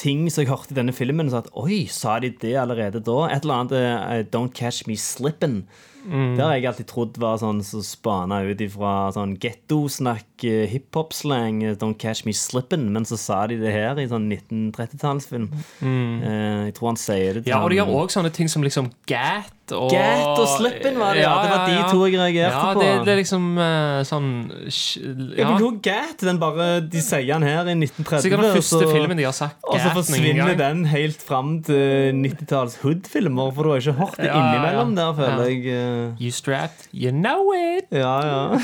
[0.00, 1.28] ting som jeg hørte i denne filmen.
[1.30, 3.18] Så at, Oi, sa de det allerede da?
[3.28, 5.64] Et eller annet uh, Don't catch me slippin'.
[6.02, 11.60] Det har jeg alltid trodd var sånn som så spana ut ifra sånn gettosnakk, hiphop-slang.
[11.78, 12.88] Don't catch me slippin'.
[12.90, 15.46] Men så sa de det her i sånn 1930-tallsfilm.
[15.86, 18.90] Eh, jeg tror han sier det Ja, og de gjør òg sånne ting som liksom
[19.06, 21.32] Gat og Gat og Slippin var det, ja.
[21.42, 22.80] Det var de to jeg reagerte ja, på.
[22.82, 25.52] Det, det er liksom uh, sånn Ja, ja.
[25.54, 26.18] men Gat?
[26.26, 28.24] Den bare, de sier han her i 1930.
[28.26, 32.12] Sikkert den første så- filmen de har sagt Og så forsvinner den helt fram til
[32.18, 35.00] 90-talls hood-filmer, for du har ikke hørt det Ja, ja, innimellom ja.
[35.00, 35.48] der, føler Ja.
[35.48, 35.66] jeg.
[35.66, 36.22] eh.
[36.26, 37.86] You strapped, you know it.
[37.92, 38.58] Ja, ja.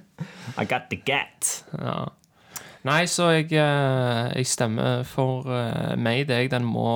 [0.60, 1.64] I got the gat.
[1.78, 2.10] Ja.
[2.88, 6.30] Nei, så jeg, eh, jeg stemmer for uh, meg.
[6.32, 6.46] Er.
[6.48, 6.86] Den må,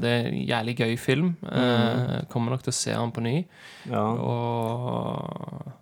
[0.00, 1.34] det er en jævlig gøy film.
[1.44, 3.34] Eh, kommer nok til å se den på ny.
[3.90, 4.04] Ja.
[4.24, 5.72] Og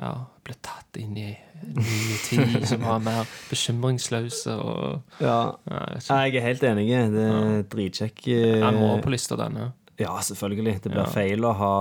[0.00, 0.12] ja,
[0.46, 1.28] ble tatt inn i
[1.76, 5.36] nye tid som var mer bekymringsløse og ja.
[5.68, 6.02] ja, jeg.
[6.08, 6.88] Jeg er helt enig.
[7.12, 8.24] Det er dritkjekk.
[8.32, 9.68] eh, Den må på lista, denne.
[10.00, 10.78] Ja, selvfølgelig.
[10.82, 11.10] Det blir Ja.
[11.12, 11.74] feil å ha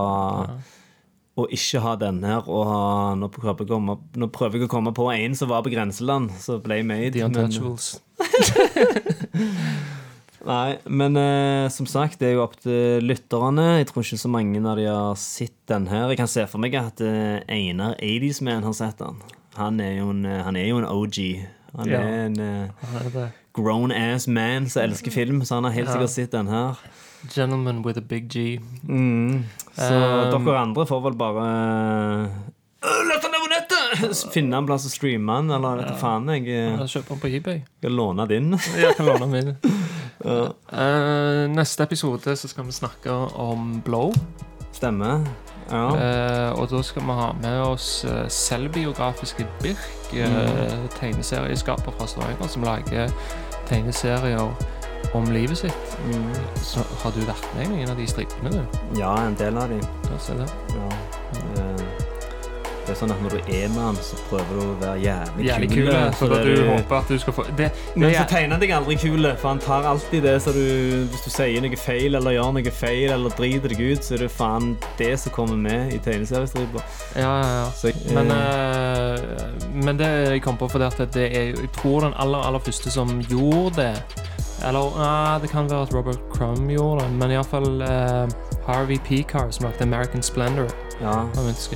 [1.39, 2.81] å ikke ha den her og ha
[3.15, 6.59] Nå prøver komme, nå prøver jeg å komme på en som var på grenseland, som
[6.63, 7.13] ble made.
[7.15, 8.01] The men- Untouchables.
[10.41, 13.65] Nei, men eh, som sagt, det er jo opp til lytterne.
[13.77, 16.07] Jeg tror ikke så mange av de har sett den her.
[16.09, 19.19] Jeg kan se for meg at eh, Einar 80's Man har sett den.
[19.59, 21.19] Han er jo en, eh, han er jo en OG.
[21.77, 22.01] Han Ja.
[22.01, 26.33] er en eh, grown ass man som elsker film, så han har helt sikkert sett
[26.33, 26.81] den her.
[27.29, 28.59] Gentleman with a big G.
[28.87, 29.43] Mm.
[29.75, 31.45] Så Um, dere andre får vel bare
[32.81, 34.31] Løft den over nettet!
[34.33, 36.25] Finne en plass å streame den, eller vet du faen.
[36.33, 37.59] Jeg eh, Jeg kjøper den på eBay.
[37.77, 38.55] skal låne din.
[38.81, 39.55] Jeg kan låne min.
[40.21, 43.09] Eh, neste episode så skal vi snakke
[43.41, 44.11] om Blow.
[44.71, 45.25] Stemmer.
[45.71, 45.87] Ja.
[46.53, 52.47] Uh, og da skal vi ha med oss uh, selvbiografiske Birk, uh, tegneserieskaper fra Stavanger,
[52.53, 53.09] som lager
[53.69, 54.51] tegneserier
[55.13, 55.97] om livet sitt.
[56.05, 56.29] Mm.
[56.63, 58.79] Så har du vært med i noen av de stripene, du?
[58.99, 59.81] ja, en del av dem.
[60.11, 60.47] Ja, se det.
[60.75, 60.93] Ja.
[61.57, 62.07] Eh,
[62.81, 65.43] Det er sånn at når du er med han, så prøver du å være jævlig,
[65.45, 65.89] Jævlig kul.
[66.17, 68.59] Så da du du- håper at du skal få det, Men så er- tegner han
[68.59, 72.15] deg aldri kul, for han tar alltid det så du Hvis du sier noe feil
[72.15, 75.55] eller gjør noe feil eller driter deg ut, så er det faen det som kommer
[75.57, 76.81] med i tegneseriestripa.
[77.15, 77.69] Ja, ja, ja.
[77.69, 79.21] Så, eh, Men, eh,
[79.73, 82.89] men det jeg kom på fordi at det er Jeg tror den aller, aller første
[82.91, 84.03] som gjorde det
[84.67, 88.29] Eller nei, det kan være at Robert Crumb gjorde det, men iallfall uh,
[88.67, 90.69] Harvey Peacar, som lagde American Splendor.
[91.01, 91.25] ja.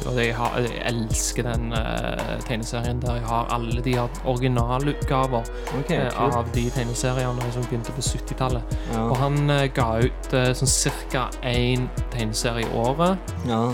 [0.05, 3.15] Og jeg, har, jeg elsker den uh, tegneserien der.
[3.15, 5.43] Jeg har alle de originalutgaver
[5.79, 8.77] okay, eh, av de tegneseriene som begynte på 70-tallet.
[8.93, 9.01] Ja.
[9.09, 10.73] Og han uh, ga ut uh, sånn
[11.11, 11.27] ca.
[11.41, 13.35] én tegneserie i året.
[13.49, 13.67] ja.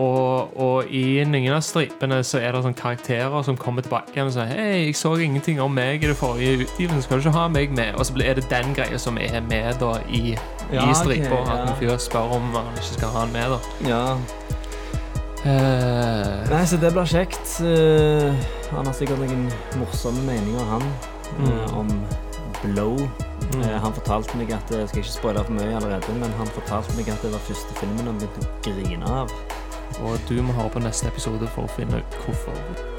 [0.00, 4.30] Og, og i noen av stripene så er det sånne karakterer som kommer tilbake igjen
[4.30, 7.34] og sier Hei, jeg så ingenting om meg i det forrige utgivelsen, skal du ikke
[7.36, 7.92] ha meg med?
[8.00, 10.22] Og så er det den greia som er med da i,
[10.72, 11.42] Ja, i stripa.
[11.42, 11.66] ok, At ja.
[11.66, 13.90] en fyr spør om han ikke skal ha han med, da.
[13.92, 14.04] ja.
[15.42, 17.56] Uh, Nei, så det blir kjekt.
[17.58, 18.30] Uh,
[18.70, 19.48] han har sikkert noen
[19.80, 20.84] morsomme meninger, han,
[21.40, 21.48] mm.
[21.50, 21.90] uh, om
[22.62, 22.94] Blow.
[22.94, 23.62] mm.
[23.66, 26.94] Eh, han fortalte meg at Jeg skal ikke spoile for mye allerede, men han fortalte
[26.94, 29.34] meg at det var første filmen han begynte å grine av.
[30.02, 32.91] Og du må høre på neste episode for å finne ut hvorfor.